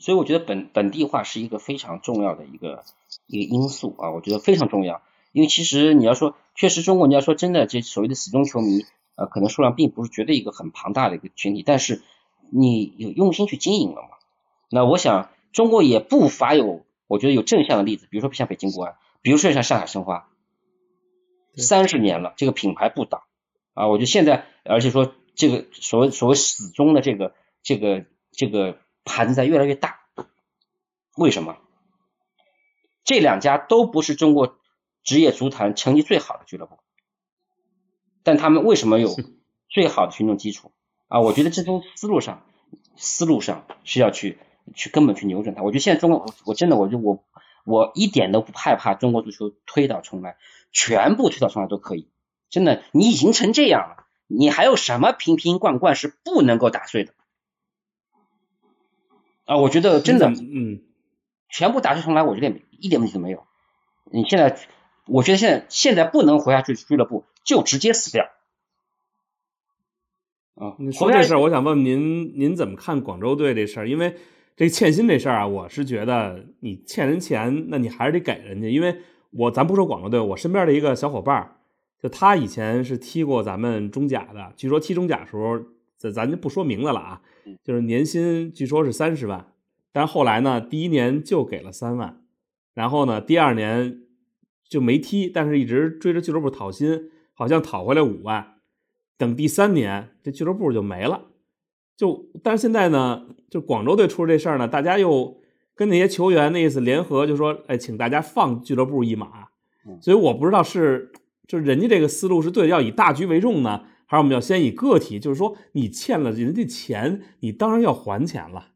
[0.00, 2.84] 所以我觉得本本地化是一个非常重要的一个
[3.26, 5.02] 一个因素啊，我觉得非常重要。
[5.32, 8.84] 因为其实你要说，确实中国你要说真的，这所谓的死忠球迷，
[9.16, 12.00] 呃，可能数量并不是绝对一个很庞大的一个群体，但是
[12.48, 14.08] 你有用心去经营了嘛？
[14.70, 20.28] 那我想中国也不乏有，我觉得有正向的例子，比如说像北京国安，比如说像上海申花，
[21.56, 23.24] 三十年了，这个品牌不倒
[23.74, 27.34] 啊，我觉得现在而且说这个所谓所谓始终的这个
[27.64, 28.78] 这个这个。
[29.10, 30.00] 盘子在越来越大，
[31.16, 31.56] 为什么？
[33.04, 34.58] 这两家都不是中国
[35.02, 36.78] 职业足坛成绩最好的俱乐部，
[38.22, 39.16] 但他们为什么有
[39.70, 40.72] 最好的群众基础
[41.06, 41.20] 啊？
[41.20, 42.44] 我觉得这种思路上，
[42.96, 44.36] 思路上是要去
[44.74, 45.62] 去根本去扭转它。
[45.62, 47.24] 我觉得现在中国，我真的，我就我
[47.64, 50.36] 我一点都不害怕中国足球推倒重来，
[50.72, 52.08] 全部推倒重来都可以。
[52.50, 57.12] 真的，你已经成这样了，你还有什么瓶瓶罐罐是不能够打碎的？
[59.44, 60.82] 啊，我觉得真的，嗯，
[61.48, 63.46] 全部打碎重来，我觉得一点问题都没有。
[64.10, 64.58] 你现在
[65.06, 68.30] 我觉得现在现在不能活下去，俱乐部就直接死掉。
[70.54, 73.88] 啊，你说这事儿，我想问问您，您怎么看广州队这事儿？
[73.88, 74.16] 因为
[74.58, 78.68] 这欠薪这事儿啊，我是觉得你欠人钱，那你还是得给人家。
[78.68, 78.96] 因为
[79.30, 81.58] 我咱不说广州队，我身边的一个小伙伴，
[82.02, 85.60] 就他以前是踢过咱们中甲的，据说踢中甲时候，
[85.96, 87.22] 咱咱就不说名字了啊，
[87.62, 89.46] 就是年薪据说是三十万，
[89.92, 92.20] 但是后来呢，第一年就给了三万，
[92.74, 94.00] 然后呢，第二年
[94.68, 98.56] 就没踢，但是一直追着俱乐部讨薪，好像讨回来五万。
[99.16, 101.26] 等第三年，这俱乐部就没了。
[101.98, 105.38] 就但是现在呢，就广州队出了这事儿呢，大家又
[105.74, 109.48] 跟那些球员那意思联合，就说，哎，请大家放俱乐部一马。
[110.00, 111.10] 所以我不知道是，
[111.48, 115.18] 就是人家这个思路是对，要以大局为重呢，还是我们要先以个体？
[115.18, 118.68] 就是说，你欠了人家钱，你当然要还钱了。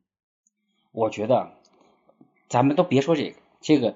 [0.90, 1.52] 我觉得，
[2.48, 3.94] 咱们都别说这个，这个，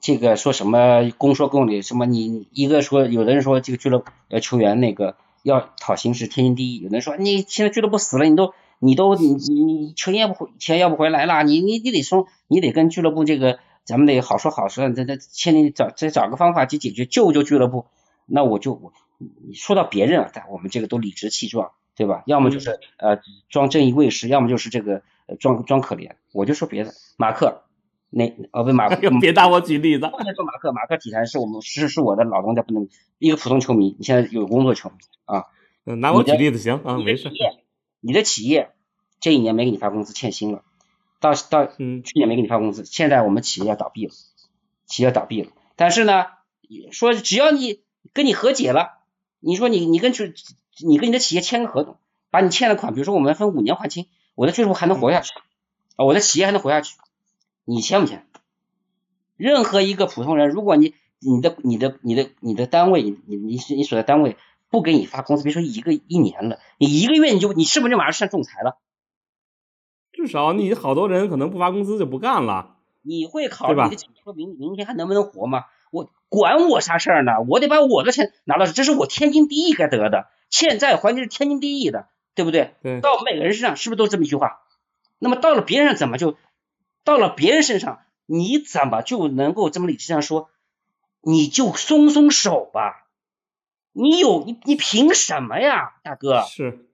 [0.00, 5.14] 这个说什么公说公理，什么你一个说，有的人说这个俱乐部呃球员那个。
[5.44, 6.80] 要讨薪是天经地义。
[6.80, 17.86] 有的人说你现在俱乐部死了，你都你都你你钱要不回钱要不回来了，你你你得说你得跟俱乐部这个咱们得好说好说，这这先得找再找个方法去解决救救俱乐部。
[18.26, 22.22] 那我就我你说到别人啊，但我们这个都理直气壮，对吧？
[22.26, 25.02] 要么就是呃装正义卫士，要么就是这个
[25.38, 26.12] 装装可怜。
[26.32, 27.62] 我就说别的，马克。
[28.16, 30.06] 那哦不马克， 别打我举例子。
[30.06, 33.96] 不能说马克，马克体坛是我们是是我的老东家，不能一个普通球迷。
[33.98, 34.94] 你现在有工作球迷
[35.24, 35.44] 啊？
[35.96, 37.30] 拿我举例子行啊，没事。
[38.06, 38.70] 你的企业
[39.18, 40.62] 这一年没给你发工资，欠薪了。
[41.20, 44.12] 到到去年没给你发工资，现在我们企业要倒闭了，
[44.84, 45.50] 企业倒闭了。
[45.74, 46.26] 但是呢，
[46.92, 47.80] 说只要你
[48.12, 48.98] 跟你和解了，
[49.40, 50.34] 你说你你跟去
[50.84, 51.96] 你跟你的企业签个合同，
[52.30, 55.32] 把你欠的款，比如说我们分五年还清，我的俱乐部还能活下去
[55.96, 56.94] 啊，我的企业还能活下去。
[57.64, 58.26] 你签不签？
[59.38, 64.36] 任何一个普通人，如果你你的你的你的你的单位，你你你所在单位
[64.70, 68.78] 不给你发工资，别说一个一年了，你一个月你就你是不是就马上上仲裁了？
[70.12, 72.76] 至少你好多人可能不发工资就不干了。
[73.02, 75.64] 你会考虑你的说明明天还能不能活吗？
[75.90, 77.32] 我管我啥事儿呢？
[77.48, 82.74] 我得把我的钱拿到，这是我天经地义该得的，欠债还钱是天经地义的，对不对？
[82.82, 83.00] 对。
[83.00, 84.60] 到每个人身上是不是都这么一句话？
[85.18, 86.36] 那么到了别人上怎么就？
[87.04, 90.48] 到了别人身上，你怎么就能够这么理智上说？
[91.20, 93.03] 你就松松手吧，
[93.94, 96.42] 你有你你凭什么呀，大哥？
[96.42, 96.86] 是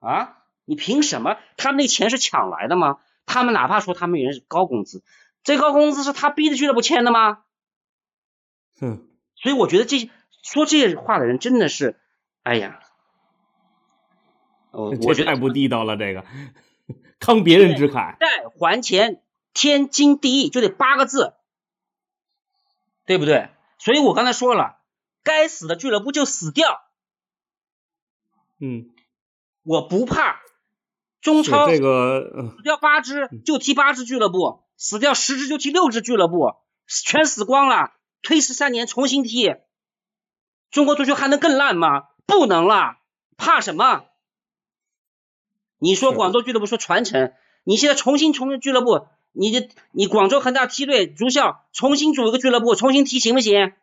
[0.00, 1.36] 啊，你凭什么？
[1.56, 2.98] 他们那钱是抢来的吗？
[3.26, 5.04] 他们哪怕说他们人是高工资，
[5.44, 7.44] 这高工资是他逼着俱乐部签的吗？
[8.80, 10.10] 哼，所以我觉得这
[10.42, 12.00] 说这些话的人真的是，
[12.42, 12.80] 哎呀，
[14.72, 16.24] 我觉得太不地道了，这个
[17.20, 18.26] 慷别人之慨，债
[18.58, 19.22] 还钱。
[19.54, 21.34] 天经地义就得八个字，
[23.06, 23.48] 对不对？
[23.78, 24.77] 所以我刚才说了，
[25.28, 26.80] 该死的俱乐部就死掉。
[28.58, 28.88] 嗯，
[29.62, 30.40] 我不怕
[31.20, 36.54] 中超这个死掉八支就踢八支俱乐部，死掉十支就踢六支俱乐部，
[36.86, 39.54] 全死光了，推迟三年重新踢。
[40.70, 42.04] 中国足球还能更烂吗？
[42.24, 42.96] 不能了，
[43.36, 44.06] 怕什么？
[45.78, 49.06] 你说广州俱乐部说传承，你现在重新重建俱乐部。
[49.32, 53.74] 你这你广州恒大梯队足校重新组一个俱乐部重新踢行不行？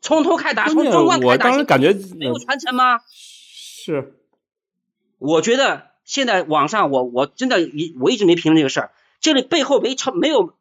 [0.00, 3.00] 从头开打，从中冠开打，我当时感觉没有传承吗？
[3.08, 4.18] 是，
[5.18, 10.54] 我觉得现在网上我我真的一我一直没评论这个事儿，这里背后没操没有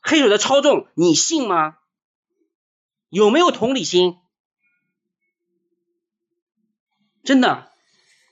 [0.00, 1.76] 黑手的操纵，你信吗？
[3.08, 4.16] 有没有同理心？
[7.22, 7.70] 真的，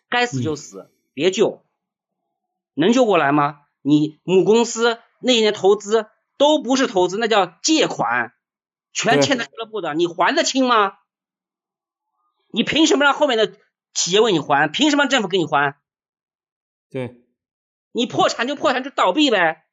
[0.09, 1.63] 该死就死，别救，
[2.75, 3.61] 能救过来吗？
[3.83, 8.33] 你母公司那一年投资都不是投资，那叫借款，
[8.93, 10.95] 全欠在俱乐部的，你还得清吗？
[12.51, 13.53] 你凭什么让后面的
[13.95, 14.71] 企业为你还？
[14.71, 15.77] 凭什么政府给你还？
[16.91, 17.21] 对，
[17.93, 19.65] 你破产就破产就倒闭呗。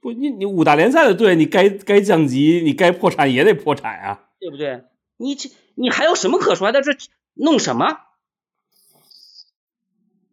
[0.00, 4.84] 不，你你五大联赛的队，你该该降级，你该破产也得破产啊，对不对？
[5.16, 6.66] 你这你还有什么可说？
[6.66, 6.92] 还在这
[7.34, 7.98] 弄什么？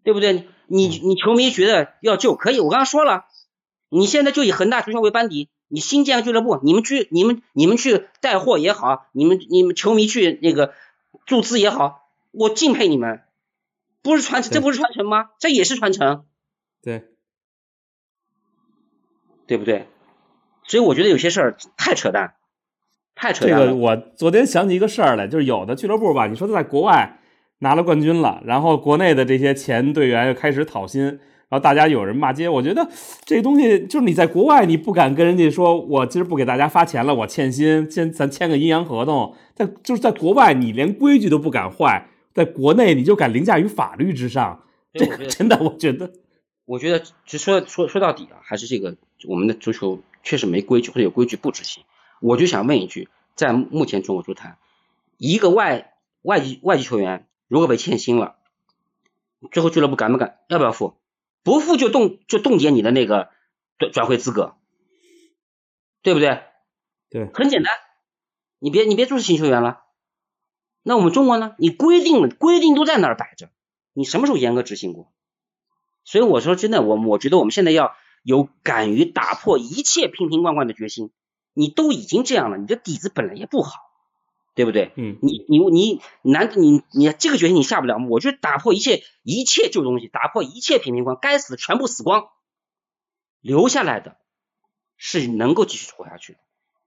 [0.04, 0.48] 对不对？
[0.68, 3.26] 你你球迷觉得要救可以，我刚刚说了，
[3.90, 10.74] 你现在就以恒大足校为班底，你新建俱乐部，你们去你们你们去带货也好，你们你们球迷去那个
[11.26, 13.22] 注资也好，我敬佩你们，
[14.02, 15.30] 不是传承，这不是传承吗？
[15.40, 16.26] 这也是传承，
[16.82, 17.06] 对，
[19.48, 19.88] 对不对？
[20.66, 22.36] 所以我觉得有些事儿太扯淡，
[23.16, 23.66] 太扯淡了。
[23.66, 27.16] 这个我昨天想起一个事儿来，就是有的俱乐部吧，你说他在国外。
[27.62, 32.48] 拿了冠军了，然后国内的这些前队员又开始讨薪，然后大家有人骂街。
[32.48, 32.88] 我觉得
[33.26, 39.36] 这东西就是你在国外你不敢跟人家说，我今儿不给大家发钱了，我欠薪，先咱签个阴阳合同。
[39.56, 44.64] 在就是在国外你连规矩都不敢坏，在国内你就敢凌驾于法律之上。
[44.94, 46.14] 这个真的，我觉得，
[46.66, 48.96] 我觉得，就说说说到底啊，还是这个
[49.28, 51.84] 我们的足球确实没规矩，或者有规矩不执行。
[52.22, 54.58] 我就想问一句，在目前中国足坛，
[55.18, 58.36] 一个外外籍外籍球员如果被欠薪了，
[59.52, 60.96] 最后俱乐部敢不敢要不要付？
[61.44, 63.30] 不付就冻就冻结你的那个
[63.78, 64.56] 转转会资格，
[66.02, 66.44] 对不对？
[67.10, 67.74] 对，很简单，
[68.60, 69.84] 你别你别注册新球员了。
[70.84, 71.56] 那我们中国呢？
[71.58, 73.50] 你规定了规定都在那儿摆着，
[73.94, 75.12] 你什么时候严格执行过？
[76.04, 81.12] 所以我说真的，我我觉得我们现在要有敢于打破一切瓶瓶罐罐的决心。
[81.54, 83.89] 你都已经这样了，你的底子本来也不好，
[84.60, 84.92] 对不对？
[84.98, 92.28] 嗯，你你你难你你这个决心你下不了，我就打破一切一切旧东西，打破一切平民观，该死的全部死光，
[93.40, 94.18] 留下来的
[94.98, 96.40] 是能够继续活下去的。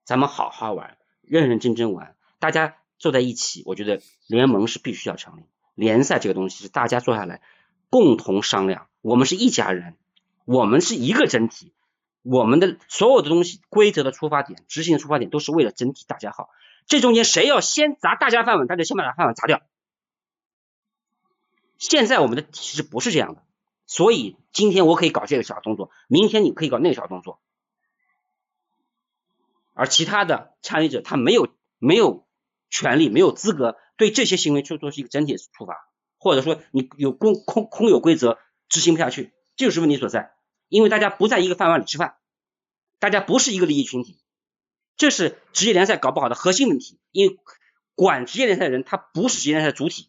[0.04, 5.44] 咱们好好玩，认认真真玩，大家坐在一起，我觉得联盟是必须要成立，
[5.74, 7.40] 联赛这个东西是大家坐下来
[7.88, 9.96] 共同商量，我们是一家人，
[10.44, 11.72] 我们是一个整体。
[12.20, 16.50] 我们的所有的东西，规则的出发点、执行的出发点，都是为了整体大家好。
[16.87, 19.62] 这中间谁要先砸大家饭碗，他就先把他饭碗砸掉。
[21.78, 23.43] 现在我们的体制不是这样的，
[23.87, 27.41] 所以今天我可以搞这个小动作，明天你可以搞那个小动作，
[29.74, 32.24] 而其他的参与者他没有没有
[32.70, 40.33] 权利、没有资格对这些行为去做出一个整体的处罚，或者说你有空空空有规则执行不下去，这就是问题所在。
[40.68, 42.16] 因为大家不在一个饭碗里吃饭，
[43.01, 44.21] 大家不是一个利益群体，
[44.97, 46.99] 这是职业联赛搞不好的核心问题。
[47.11, 47.36] 因为
[47.95, 50.09] 管职业联赛的人，他不是职业联赛的主体，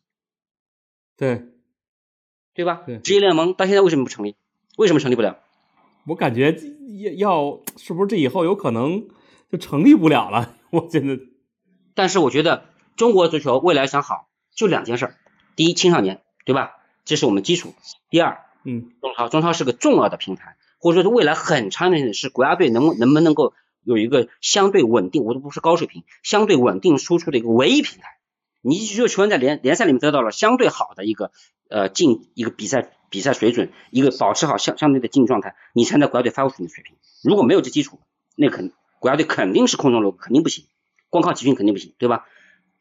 [1.18, 1.44] 对
[2.54, 2.84] 对吧？
[2.86, 3.00] 对。
[3.00, 4.36] 职业联盟到现在为什么不成立？
[4.78, 5.40] 为什么成立不了？
[6.08, 6.56] 我感觉
[7.00, 9.08] 要要是不是这以后有可能
[9.52, 10.56] 就成立不了了？
[10.72, 11.20] 我觉得。
[11.96, 12.66] 但是我觉得
[12.96, 15.16] 中国足球未来想好，就两件事儿：
[15.56, 16.78] 第一，青少年，对吧？
[17.06, 17.70] 这是我们基础；
[18.10, 18.46] 第二。
[18.66, 23.54] 嗯，中超，中超是个重要的平台，或者说是未来很长的时是国家队能能不能够
[23.84, 28.18] 有一个相对稳定，我都不是高水平，相对稳定输出的一个唯一平台。
[28.62, 31.32] 你只有球员在联联赛里面得到了相对好的一个
[31.70, 36.96] 呃竞一个比赛比赛水准，一个保持好相相对的竞技状态，你才能国家队发挥出你的水平。
[37.24, 38.00] 如果没有这基础，
[38.36, 40.66] 那肯国家队肯定是空中楼，肯定不行，
[41.10, 42.26] 光靠集训肯定不行，对吧？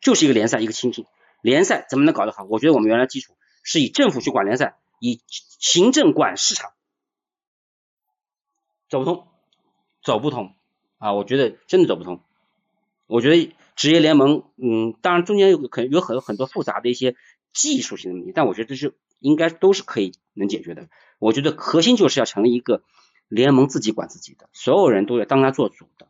[0.00, 1.04] 就是一个联赛一个倾听，
[1.42, 2.44] 联赛怎么能搞得好？
[2.44, 4.78] 我觉得我们原来基础是以政府去管联赛。
[5.04, 6.70] 以行政管市场，
[8.88, 9.26] 走不通，
[10.00, 10.54] 走不通
[11.02, 11.12] 啊！
[11.14, 12.20] 我觉得真的走不通。
[13.08, 17.16] 我觉得职业联盟，嗯，当然中间有可有很很多复杂的一些
[17.52, 20.88] 技术性的问题，但我觉得这是应该都是可以能解决的。
[21.18, 22.84] 我觉得核心就是要成立一个
[23.26, 26.06] 联盟自己管自己的，所有人都要当他做主的，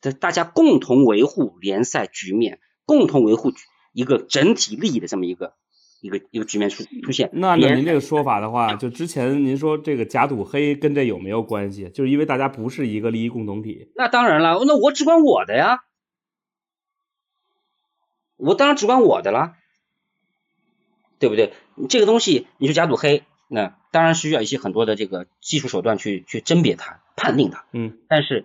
[0.00, 3.52] 这大家共同维护联赛局面，共同维护
[3.92, 5.54] 一个整体利益的这么一个。
[6.00, 11.88] 一个一个局面出出现，那那您这个说法的话，就之前您说这个假赌黑跟这有没有关系？
[11.90, 13.90] 就是因为大家不是一个利益共同体。
[13.96, 15.80] 那当然了，那我只管我的呀，
[18.36, 19.56] 我当然只管我的啦，
[21.18, 21.52] 对不对？
[21.88, 27.64] 这个东西你说假赌黑，那当然需要一些很多的这个技术手段去去甄别它、判定它。
[27.72, 28.44] 嗯，但是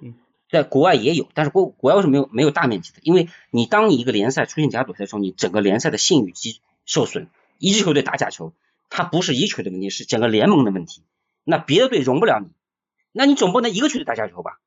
[0.49, 2.99] 在国外也有，但是国国外为什么没有没有大面积的？
[3.03, 7.27] 因为你当你一个联赛出现假赌黑的时候，你整个联赛的信誉基受损。
[7.57, 8.53] 一支球队打假球，
[8.89, 11.03] 它不是一球队的问题，是整个联盟的问题。
[11.43, 12.51] 那别的队容不了你，
[13.11, 14.59] 那你总不能一个球队打假球吧？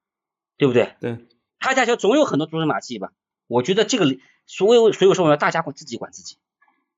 [0.56, 0.94] 对不对？
[1.00, 1.18] 对，
[1.58, 3.12] 他假球总有很多蛛丝马迹吧？
[3.46, 6.36] 我觉得这个所有所有说要大家管自己管自己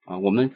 [0.05, 0.19] 啊。
[0.19, 0.53] 我们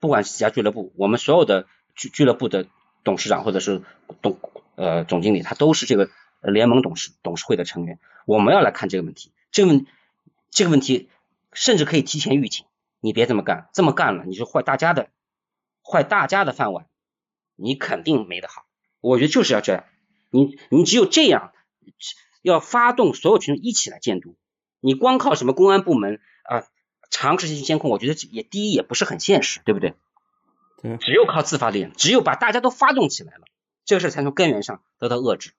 [0.00, 2.66] 不管是几家俱乐部，我们所有的俱俱乐部的
[3.04, 3.82] 董事长或者是
[4.20, 4.38] 董
[4.74, 6.10] 呃总经理，他都是这个
[6.42, 7.98] 联盟董事董事会的成员。
[8.26, 9.86] 我们要来看这个问题，这个问
[10.50, 11.08] 这个问题
[11.52, 12.66] 甚至可以提前预警。
[13.00, 15.08] 你别这么干，这么干了你就坏大家的，
[15.82, 16.86] 坏大家的饭碗，
[17.56, 18.66] 你肯定没得好。
[19.00, 19.84] 我觉得就是要这样，
[20.30, 21.52] 你你只有这样，
[22.42, 24.36] 要发动所有群众一起来监督。
[24.80, 26.64] 你光靠什么公安部门啊，
[27.10, 29.94] 长时间监控，我觉得也第一也不是很现实，对不对？
[30.82, 33.44] 对，只有靠自发力量，只有把大家都发动起来了，
[33.84, 35.52] 这个事才从根源上得到遏制。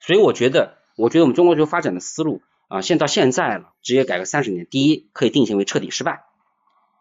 [0.00, 2.42] 所以我觉得，我觉得我们中国足球发展的思路。
[2.68, 6.24] 啊，现到现在了，职业改革三十年，第一可以定性为彻底失败，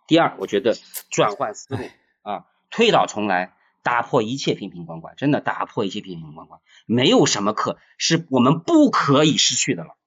[0.07, 0.76] 第二，我觉得
[1.11, 1.82] 转换思路
[2.24, 3.53] 啊，推倒重来，
[3.84, 9.97] 打破一切瓶瓶罐罐，真的打破一切瓶瓶罐罐，没有什么可是我们不可以失去的了。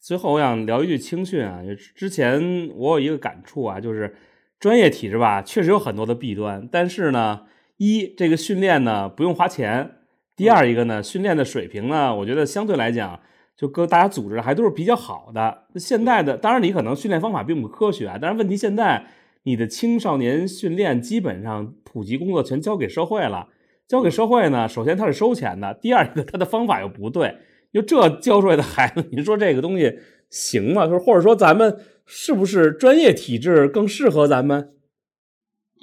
[0.00, 1.62] 最后我想聊一句青训啊，
[1.94, 4.16] 之前我有一个感触啊，就是
[4.60, 7.46] 专业体制吧，确实有很多的弊端，但是呢。
[7.78, 10.02] 一这个训练呢不用花钱，
[10.36, 13.18] 第二一个呢训练的水平呢，我觉得相对来讲，
[13.62, 15.66] 就各大家组织还都是比较好的。
[15.76, 19.06] 现在的当然你可能训练方法并不科学啊，但是问题现在
[19.44, 23.46] 你的青少年训练基本上普及工作全交给社会了，
[23.86, 27.36] 交给社会呢，首先他是收钱的，第二一个他的方法又不对，
[27.72, 30.88] 就这教出来的孩子，你说这个东西行吗？
[30.88, 34.72] 就是或者说咱们是不是专业体制更适合咱们？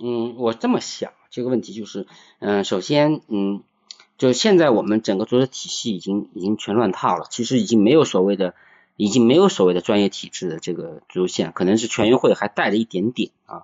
[0.03, 2.07] 嗯，我这么想这个问题就是，
[2.39, 3.63] 嗯，首先，嗯，
[4.19, 8.53] 就现在我们整个足球体系已经已经全乱套了，其实已经没有所谓的，
[8.95, 13.63] 已经没有所谓的专业体制的这个足球线，可能是全运会还带了一点点啊，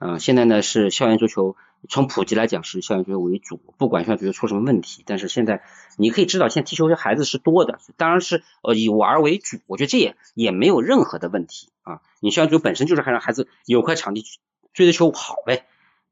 [0.00, 1.56] 嗯，现在呢是校园足球，
[1.88, 5.62] 从普及来讲是校园足球为主，不管校园足球出什么问题，但是现在
[5.96, 14.24] 你可以知道，现在踢球的孩子是多的，当然是呃以玩为主，我觉得这也也没有任何的问题啊，你校园足球本身就是让孩子有块场地
[14.74, 15.64] 追着球跑呗。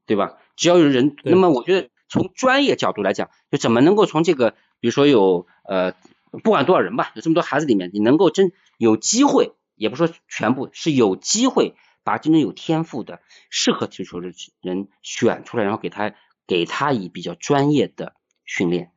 [0.07, 0.39] 对吧？
[0.57, 4.51] 只要有人，那么我觉得从专业角度来讲，就怎么能够从这个，
[4.81, 5.95] 比如说有呃，
[6.43, 16.13] 不管多少人吧，有这么多孩子里面，你能够真有机会，也不说全部是有机会把真正有天赋的、适合踢球的人选出来，然后给他
[16.47, 18.91] 给他以比较专业的训练，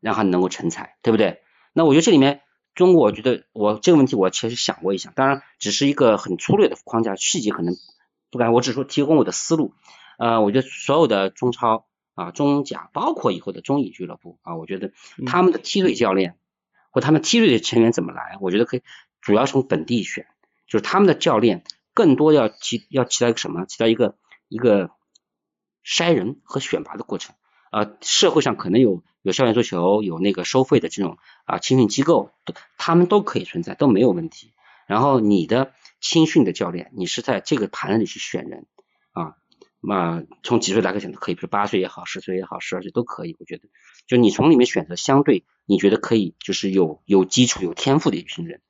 [0.00, 1.42] 让他能够成才，对不对？
[1.72, 2.42] 那我觉得这里面
[2.74, 7.74] 中国，我觉得我这个问题我其实想过一想，当然只是一个很粗略的框架，细节可能
[8.30, 9.74] 不敢，我只说提供我的思路。
[10.18, 14.92] 呃，我觉得所有的中超啊、中甲，包括以后的中乙俱乐部啊，我觉得
[15.26, 16.36] 他们的梯队教练
[16.90, 18.82] 或他们梯队的成员怎么来，我觉得可以
[19.20, 20.26] 主要从本地选，
[20.66, 23.64] 就是他们的教练更多要起要起到一个什么？
[23.66, 24.16] 起到一个
[24.48, 24.90] 一个
[25.84, 27.34] 筛人和选拔的过程。
[27.70, 32.32] 呃，社会上可能有有校园足球，有那个收费的这种啊青训机构，
[32.76, 34.52] 他们都可以存在，都没有问题。
[34.88, 38.66] 然后你的青训的教练，你是在这个盘子里去选人
[39.88, 40.20] 啊。
[40.20, 43.36] 那从几岁来个选择可以，比如八岁也好，十岁也好，十二岁都可以。
[43.38, 43.68] 我觉得，
[44.06, 48.60] 就你从里面选择相对你觉得可以，就是有有基础、有天赋的一群人，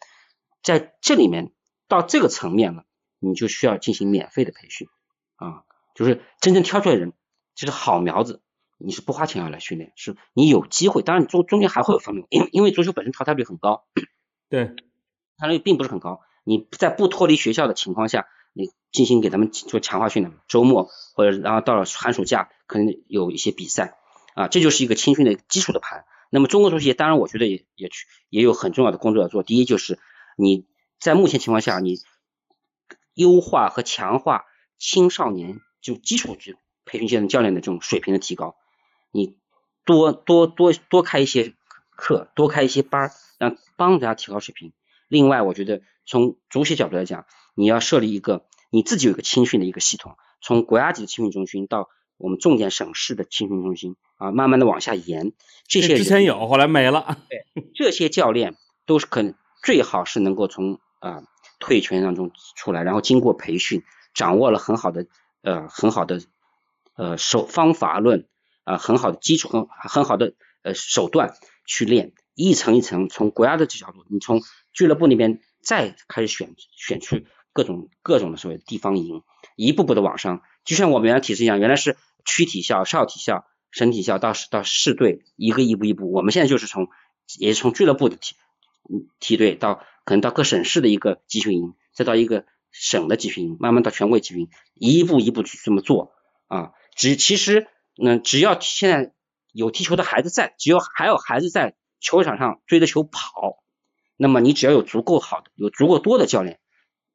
[0.63, 1.53] 在这里面
[1.89, 2.85] 到这个层面了，
[3.19, 4.89] 你就需要进行免费的培训
[5.37, 7.13] 啊，就是真正挑出来人，
[7.57, 8.41] 就是好苗子，
[8.79, 11.03] 你是不花钱要来训练，是你有机会。
[11.03, 13.85] 当然中中间还会有方面，因因为足球本身淘汰率很高，
[14.49, 14.67] 对，
[15.39, 16.21] 淘汰率并不是很高。
[16.45, 18.29] 你在不脱离学校的情况下。
[18.53, 23.97] 你进行给他们做强化训练，周末或者然后到了寒暑假，可能有一些比赛
[24.35, 26.05] 啊，这就是一个青训的基础的盘。
[26.31, 29.43] 那么中国足协当然我觉得也也去也有很重要的工作要做。
[29.43, 29.99] 第一就是
[30.37, 30.67] 你
[30.99, 31.99] 在目前情况下，你
[33.15, 34.45] 优化和强化
[34.79, 38.57] 青少年就基础就培训阶段教练的这种水平的提高，
[39.11, 39.37] 你
[39.85, 41.55] 多多多多开一些
[41.97, 44.73] 课，多开一些班儿，让帮大家提高水平。
[45.09, 55.33] 另外，我觉得从足协角度来讲，你要设立一个你自己有一个青训的一个系统，从国家级的青训中心到我们重点省市的青训中心啊，慢慢的往下延。
[55.67, 57.19] 这些之前有，后来没了。
[57.29, 61.23] 对，这些教练都是可能最好是能够从啊
[61.59, 63.83] 退役球员当中出来，然后经过培训，
[64.15, 65.07] 掌握了很好的
[65.43, 66.21] 呃很好的
[66.95, 68.27] 呃手方法论
[68.65, 71.35] 啊很好的基础很很好的呃手段
[71.67, 72.13] 去练。
[72.35, 74.41] 一层一层从国家的角度，你从
[74.73, 77.21] 俱乐部那边再开始选选出
[77.53, 79.23] 各种各种的所谓地方营，
[79.57, 86.89] 一步步的往上，就像我们原来体制一样，原来是区体校、少体校、省体校到到市队，一个一步一步，我们现在就是从
[87.39, 88.37] 也是从俱乐部的体
[89.19, 96.13] 梯队到可能到各省市的一个集训营，再到一个省的集训营，慢慢到全国集训营，一步一步去这么做
[96.49, 96.73] 啊。
[96.97, 97.67] 只其实
[98.03, 99.13] 嗯，只要现在
[99.53, 101.75] 有踢球的孩子在，只有还有孩子在。
[102.03, 103.63] 球场上追着球跑，
[104.17, 106.59] 那么你只要有足够好的、有足够多的教练，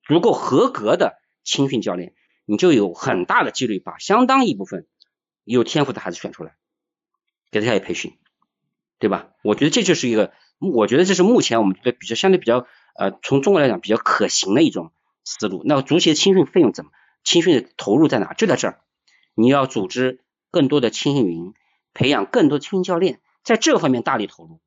[0.06, 2.14] 足够合格的青训教练，
[2.45, 4.88] 你就有很大的几率把相当一部分
[5.43, 6.56] 有天赋的孩子选出来，
[7.51, 8.18] 给他下去培训，
[8.99, 9.30] 对吧？
[9.43, 14.91] 我觉得这就是一个，我觉得这是目前我们觉得比较相对比较呃，从中国来讲比较可行的一种
[15.24, 15.64] 思路。
[15.66, 16.91] 那足协青训费用怎么？
[17.24, 18.34] 青训的投入在哪？
[18.34, 18.82] 就在这儿，
[19.34, 21.56] 你要组织更多的青训营，
[21.95, 24.62] 培养更多青训教练，在这方面大力投入。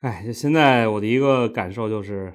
[0.00, 2.34] 哎，现在我的一个感受就是，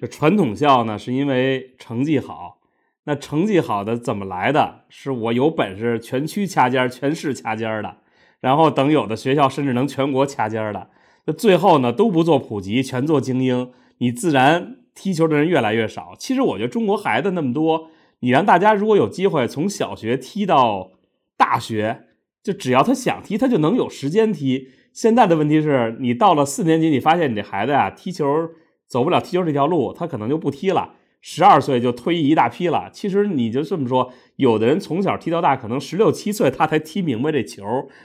[0.00, 2.58] 这传统校呢，是因为成绩好。
[3.04, 4.80] 那成绩好的怎么来的？
[4.88, 7.98] 是我有本事全区掐尖儿、全市掐尖儿的，
[8.40, 10.90] 然后等有的学校甚至能全国掐尖儿的。
[11.26, 16.16] 那最后呢，都不做普及，全做精英，你自然踢球的人越来越少。
[16.18, 17.88] 其实我觉得中国孩子那么多，
[18.18, 20.90] 你让大家如果有机会从小学踢到
[21.36, 22.06] 大学，
[22.42, 24.70] 就只要他想踢，他就能有时间踢。
[24.96, 28.24] 现在的问题是你到了四年级，你发现你这孩子呀踢球
[28.86, 30.94] 走不了踢球这条路，他可能就不踢了。
[31.20, 32.88] 十二岁就退役一大批了。
[32.90, 37.62] 其实你就这么说，有的人从小踢到大，可能十六七岁他才踢明白这球，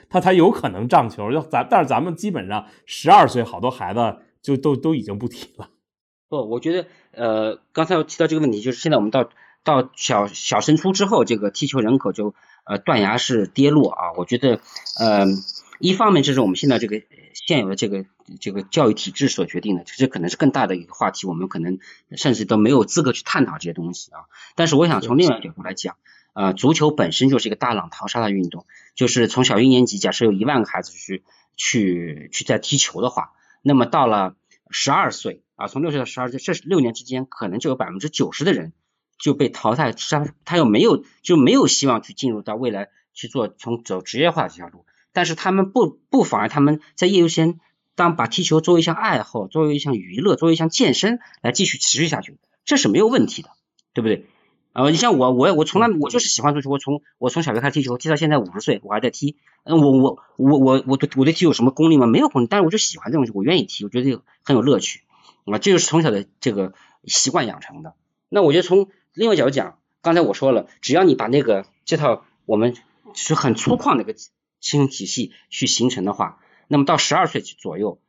[0.10, 1.32] 他才有可能仗球。
[1.32, 5.70] 要咱，但是咱们基本上十二岁，好多孩子就都都已经不踢了。
[6.28, 9.30] 不，我觉得呃，刚才我提到这个问题，就是现在我们到
[9.64, 12.34] 到小小升初之后，这个踢球人口就
[12.66, 14.12] 呃断崖式跌落啊。
[14.18, 14.60] 我觉得
[15.00, 15.26] 呃，
[15.82, 17.02] 一方面这是我们现在这个。
[17.34, 18.06] 现有的这个
[18.42, 21.80] 这个教育体制所决定的，这可能是更大的一个话题，我们可能
[22.18, 24.26] 甚至都没有资格去探讨这些东西啊。
[24.56, 25.96] 但是我想从另外一个角度来讲，
[26.34, 28.66] 呃，足球本身就是一个大浪淘沙的运动，
[28.96, 31.24] 就是从小一年级，假设有一万个孩子去
[31.56, 34.36] 去去在踢球的话，那么到了
[34.70, 38.74] 十二岁啊，从六岁到十二岁，这六年之间，可能就有百分之九十的人
[39.18, 44.86] 就被淘汰，他他又没有就没有希望去进入到未来去做从走职业化这条路。
[45.14, 47.60] 但是他们不不妨碍他们在业余时间
[47.96, 53.50] 当把踢球作为一项爱好，作为一项娱乐，作为一项健身来继续持续下去，这是没有问题的，
[53.94, 54.26] 对不对？
[54.74, 59.36] 呃，你像我，我我从来我就是喜欢足球，我从我从小学开始踢球，踢到现在五十岁我还在踢。
[59.64, 62.08] 嗯，我我我我我对我对踢有什么功力吗？
[62.08, 65.02] 没有功力，但是我就喜欢这东西，我愿意踢，我觉得很有乐趣
[65.46, 67.96] 啊，这就是从小的这个习惯养成的。
[68.30, 72.78] 那我觉得从另外角度讲，刚才我说了，只要你把那个这套我们
[73.14, 74.16] 是很粗犷的一个。
[74.62, 76.40] 新体系去形成的话，
[76.70, 78.00] 那么到十二岁左右，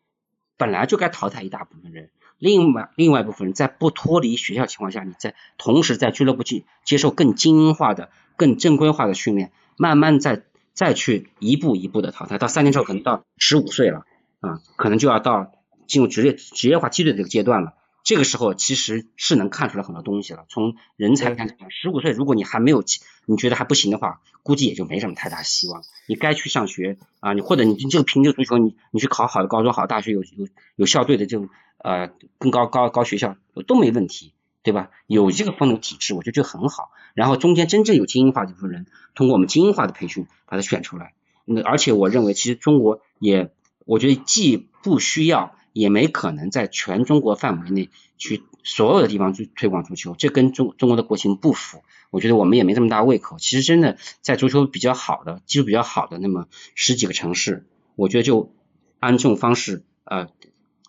[0.57, 2.11] 本来就该淘汰一大部分人。
[2.39, 10.43] 另外，另外一部分人在不脱离学校情况下，你在同时在俱乐部去接受更精英化的、更正规化的训练，慢慢再
[10.73, 12.39] 再去一步一步的淘汰。
[12.39, 14.07] 到三年之后，可能到十五岁了
[14.41, 15.53] 啊，可能就要到
[15.87, 17.75] 进入职业职业化梯队这个阶段了。
[18.05, 20.45] 这个时候其实是能看出来很多东西了。
[20.49, 22.83] 从人才看，十五岁如果你还没有，
[23.27, 25.85] 你觉得还不行的话，估计也就没什么太大希望。
[26.07, 31.49] 你该去上学啊，你或者你这个凭这个足球，你你去考好的高中、好大学，有有有校队的这种
[31.79, 33.37] 呃更高高高学校
[33.69, 34.33] 都没问题，
[34.65, 34.91] 对吧？
[35.07, 36.91] 有这个分流体制，我觉得就很好。
[37.15, 41.15] 然后中间真正有精英化这部分人，通过我们精英化的培训把它选出来。
[41.45, 43.53] 那而且我认为，其实中国也，
[43.85, 45.55] 我觉得既不需要。
[45.73, 51.83] 也没可能在全中国范围内去所有的地方去推广足球，这跟中中国的国情不符。
[52.11, 53.39] 我觉得我们也没这么大胃口。
[53.39, 57.65] 其实真的在足球比较好的、基础比较好的那么十几个城市，
[57.97, 58.55] 我觉得就
[59.01, 60.29] 按这种方式呃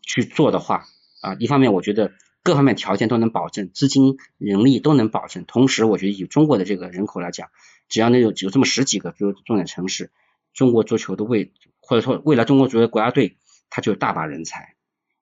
[0.01, 0.85] 去做的话
[1.21, 2.11] 啊，一方面我觉得
[2.43, 5.45] 各方面条件都能保证，资金、人力都能保证。
[5.47, 7.49] 同时，我觉得以中国的这个人口来讲，
[7.87, 10.11] 只要能有只有这么十几个就重点城市，
[10.53, 13.37] 中国足球的未或者说未来中国足球国家队。
[13.73, 14.75] 他就有大把人才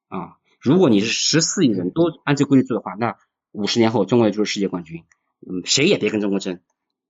[0.09, 0.35] 啊！
[0.59, 3.17] 如果你是十四亿人都按这规律做的话，那
[3.53, 5.05] 五十年后中国就是世界冠军。
[5.39, 6.59] 嗯，谁也别跟中国争，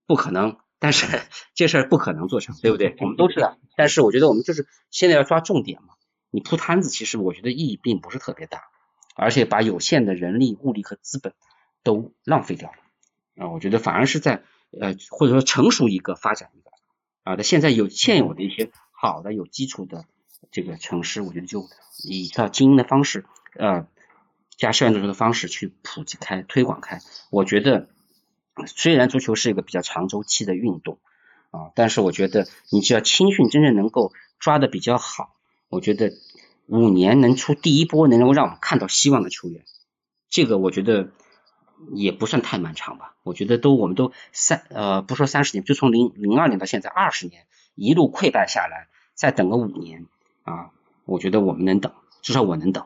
[0.06, 0.58] 不可能。
[0.78, 1.08] 但是
[1.56, 2.96] 这事儿不可能做成，对不对？
[3.00, 3.58] 我们都知道。
[3.76, 5.96] 但是我觉得我们就是现在要抓重点嘛。
[6.30, 8.62] 你铺摊子，其实我觉得意义并不是特别大，
[9.16, 11.34] 而且把有限的人力、物力和资本
[11.82, 13.50] 都浪费掉了啊！
[13.50, 14.44] 我觉得反而是在
[14.80, 16.70] 呃或者说成熟一个发展一个
[17.24, 20.06] 啊，在现在有现有的一些好的有基础的。
[20.50, 21.70] 这个城市，我觉得就
[22.04, 23.26] 以它经营的方式，
[23.56, 23.88] 呃，
[24.58, 27.00] 加校园足球的方式去普及开、推广开。
[27.30, 27.90] 我觉得，
[28.66, 31.00] 虽然足球是一个比较长周期的运动
[31.52, 35.36] 啊，但是我觉得你只要青训真正能够抓的比较好，
[35.70, 36.12] 我觉得
[36.66, 39.64] 五年能出第一波能够让我们看到希望的球员，
[40.30, 41.12] 这个我觉得
[41.94, 43.16] 也不算太漫长吧。
[43.24, 50.08] 我觉得都我们都三呃不说三十年，就从零零二年到现在二十年一路溃败下来，再等个五年。
[50.44, 50.72] 啊，
[51.06, 52.84] 我觉得我们能等，至少我能等。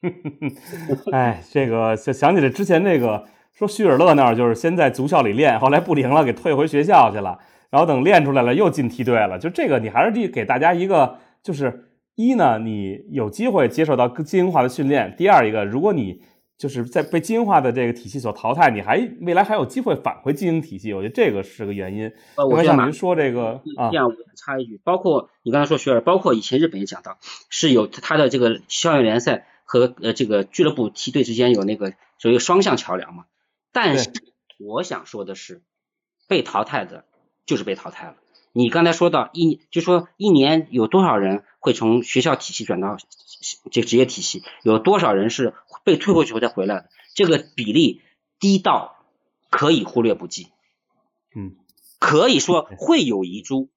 [1.12, 7.38] 哎，这个想想起来之前那个说徐尔乐那儿，就是先在足校里练，后来不灵了，给退回学校去了，
[7.70, 9.38] 然后等练出来了又进梯队了。
[9.38, 16.22] 就这个，你还是得给大家一个，就是一呢，你有机会接受到精英化的训练；第二一个，如果你
[16.58, 22.12] 就是在被精英化的这个体系所淘汰，你还未来还有机会返回精英体系，我觉得这个是个原因。
[22.36, 33.26] 我像您说这个啊，这样插一句，包括你刚才说学尔，包括以前日本也讲到，是有他的这个校园联赛和呃这个俱乐部梯队之间有那个所谓双向桥梁嘛。
[33.72, 34.10] 但是
[34.58, 35.62] 我想说的是，
[36.26, 37.04] 被淘汰的
[37.46, 38.16] 就是被淘汰了。
[38.52, 42.96] 你刚才说到一，就说一年有多少人会从学校体系转到
[43.70, 45.54] 这个职业体系，有多少人是
[45.84, 46.90] 被退回去后再回来的？
[47.14, 48.00] 这个比例
[48.38, 48.96] 低到
[49.50, 50.48] 可以忽略不计。
[51.34, 51.56] 嗯，
[51.98, 53.68] 可以说会有遗珠，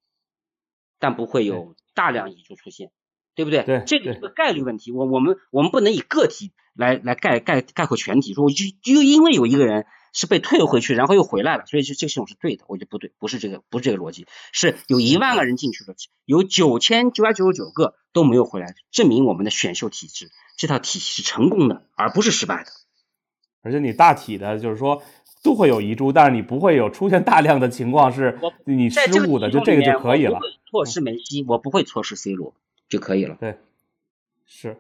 [1.00, 2.92] 但不会有大量遗珠出现，
[3.36, 3.64] 对不对？
[3.64, 4.92] 对，这个是个概率问题。
[4.92, 9.86] 我我们我们不能以个体来来概概概括全体，说就就因为有一个人。
[10.14, 15.96] 是被退回去，然后又回来了，所以这这个系统是对的，我觉得不对，不是这个，不是这个逻辑，是有一万个人进去了，
[16.26, 22.72] 有九千九百九十九个都没有回来，证明我们的选秀体制这套体系是成功的，而不是失败的。
[23.64, 25.04] 而且你大体的就是说
[25.44, 30.40] 都会有遗珠，但是你不会有出现大量的情况是你失误的，就这个就可以了。
[30.70, 32.54] 错失梅西，我不会错失 C 罗
[32.90, 33.38] 就可以了。
[33.40, 33.58] 对，
[34.46, 34.78] 是，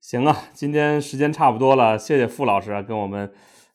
[0.00, 3.32] 行啊，今天时间差不多了，谢谢傅老师啊跟我们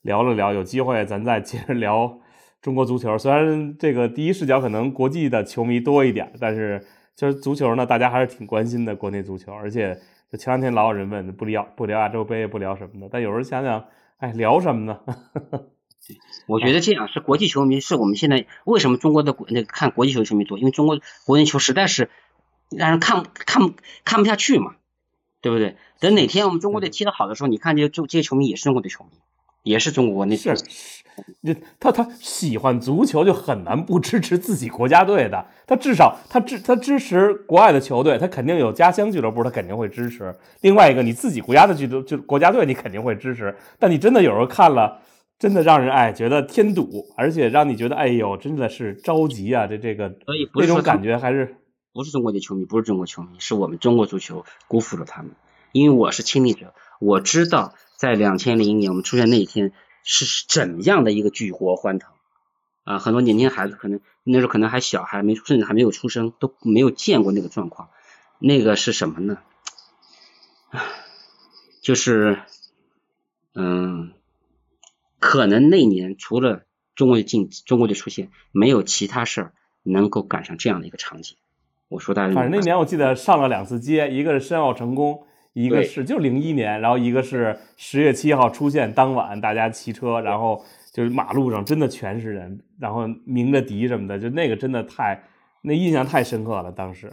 [0.07, 2.19] 聊了聊，有机会咱再接着聊
[2.61, 3.17] 中国足球。
[3.17, 6.81] 虽然这个第一视角可能国际的球迷多一点，但是
[7.13, 9.99] 其实足球呢，大家还是挺关心的国内足球，而且。
[10.29, 13.07] 就前两天老有人问，不聊不聊亚洲杯，不聊什么的。
[13.09, 13.85] 但有时候想想，
[14.17, 14.99] 哎，聊什么呢？
[16.49, 20.59] 我觉得这样是国际球迷，是我们现在为什么中国的国那个看国际球球迷多？
[20.59, 22.09] 因为中国国内球实在是
[22.69, 24.75] 让人看看看不下去嘛，
[25.39, 25.77] 对不对？
[26.01, 29.11] 等哪天我们中国队踢得好的时候，你看这些这这些球迷也是中国的球迷。
[29.67, 30.55] 也是中国那是，
[31.79, 35.45] 他他喜欢足球就很难不支持自己国家队的。
[35.65, 40.35] 他至少他支他支持国外的球队，他肯定有家乡俱乐部，他肯定会支持。
[40.61, 43.55] 另外一个，你自己国家的俱乐就国家队，你肯定会支持。
[43.79, 44.99] 但你真的有时候看了，
[45.39, 49.65] 真的让人哎觉得添堵，而且让你觉得哎呦真的是着急啊！
[49.65, 50.13] 这这个
[50.53, 51.57] 那种感觉还是
[51.93, 55.31] 不是中国的球迷，不是中国球迷，是我们中国足球辜负了他们。
[55.71, 57.73] 因为我是亲历者，我知道。
[57.97, 59.73] 在两千零一年我们出现那一天
[60.03, 62.11] 是怎样的一个举国欢腾
[62.85, 62.99] 啊！
[62.99, 67.89] 很多年轻孩子可能那时候可能还小，还没甚至还没有出生，都没有见过那个状况。
[68.39, 69.39] 那个是什么呢？
[71.81, 72.39] 就是
[73.55, 74.13] 嗯，
[75.19, 81.35] 可能那年除了中国的进中国的出现，没有其他事儿能够赶上这样的一个场景。
[81.89, 85.26] 我说大家，反正那年我记得上了两次街，一个是申奥成功。
[85.63, 95.23] 一个是就零一年，然后一个是十月七号出现当晚，大家骑车，然后就是马路上真的全是人，然后鸣着笛什么的，就那个真的太
[95.63, 96.71] 那印象太深刻了。
[96.71, 97.11] 当时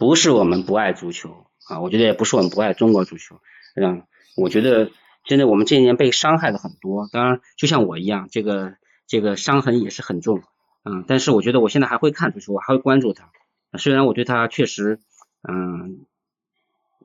[0.00, 3.36] 不是我们不爱足球啊，我觉得也不是我们不爱中国足球，
[3.76, 4.02] 嗯，
[4.36, 4.90] 我觉得
[5.24, 8.74] 真的我们这些年被伤害了很多，当然就像我一样，这个
[9.06, 10.42] 这个伤痕也是很重，
[10.82, 13.30] 嗯，但是我觉得我现在还会看足球，我还会关注他，
[13.78, 14.98] 虽然我对他确实，
[15.48, 16.06] 嗯。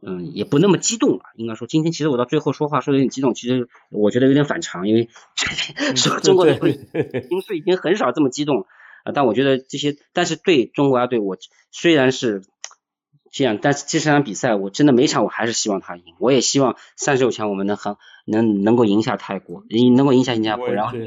[0.01, 1.23] 嗯，也不那么激动了。
[1.35, 5.09] 应该说，今天其实我到最后说话说的有点激动，其实我觉得有点反常，因为
[5.95, 8.65] 说中国队平时已经很少这么激动
[9.03, 9.11] 啊。
[9.13, 11.37] 但我觉得这些，但是对中国队，我
[11.71, 12.43] 虽然是
[13.31, 16.15] 这样，但是这场比赛我真的每场我还是希望他赢。
[16.19, 17.95] 我也希望三十六强我们能很
[18.25, 20.97] 能能够赢下泰国，赢能够赢下新加坡，然后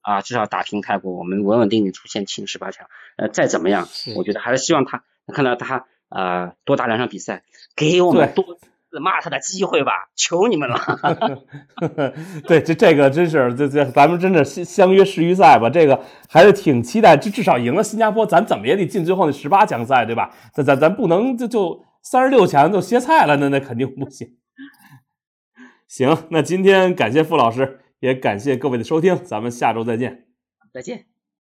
[0.00, 2.86] 啊至少打平泰国，我们稳稳定定出现进十八强。
[3.16, 5.86] 呃，再怎么样，我觉得还是希望他看到他。
[6.08, 7.42] 啊，多打两场比赛，
[7.76, 10.78] 给我们多次骂他的机会吧，求你们了。
[12.48, 17.16] 对，这这个真是，这这咱们真的相相约世预赛吧，这个还是挺期待。
[17.16, 20.34] 至至少赢了新加坡，咱怎么也得进最后那十八强赛，对吧？
[20.54, 24.36] 咱咱咱不能就就三十六强就歇菜了，那那肯定不行。
[25.86, 30.24] 行，那今天感谢傅老师，也感谢各位的收听，咱们下周再见。
[30.72, 31.17] 再见。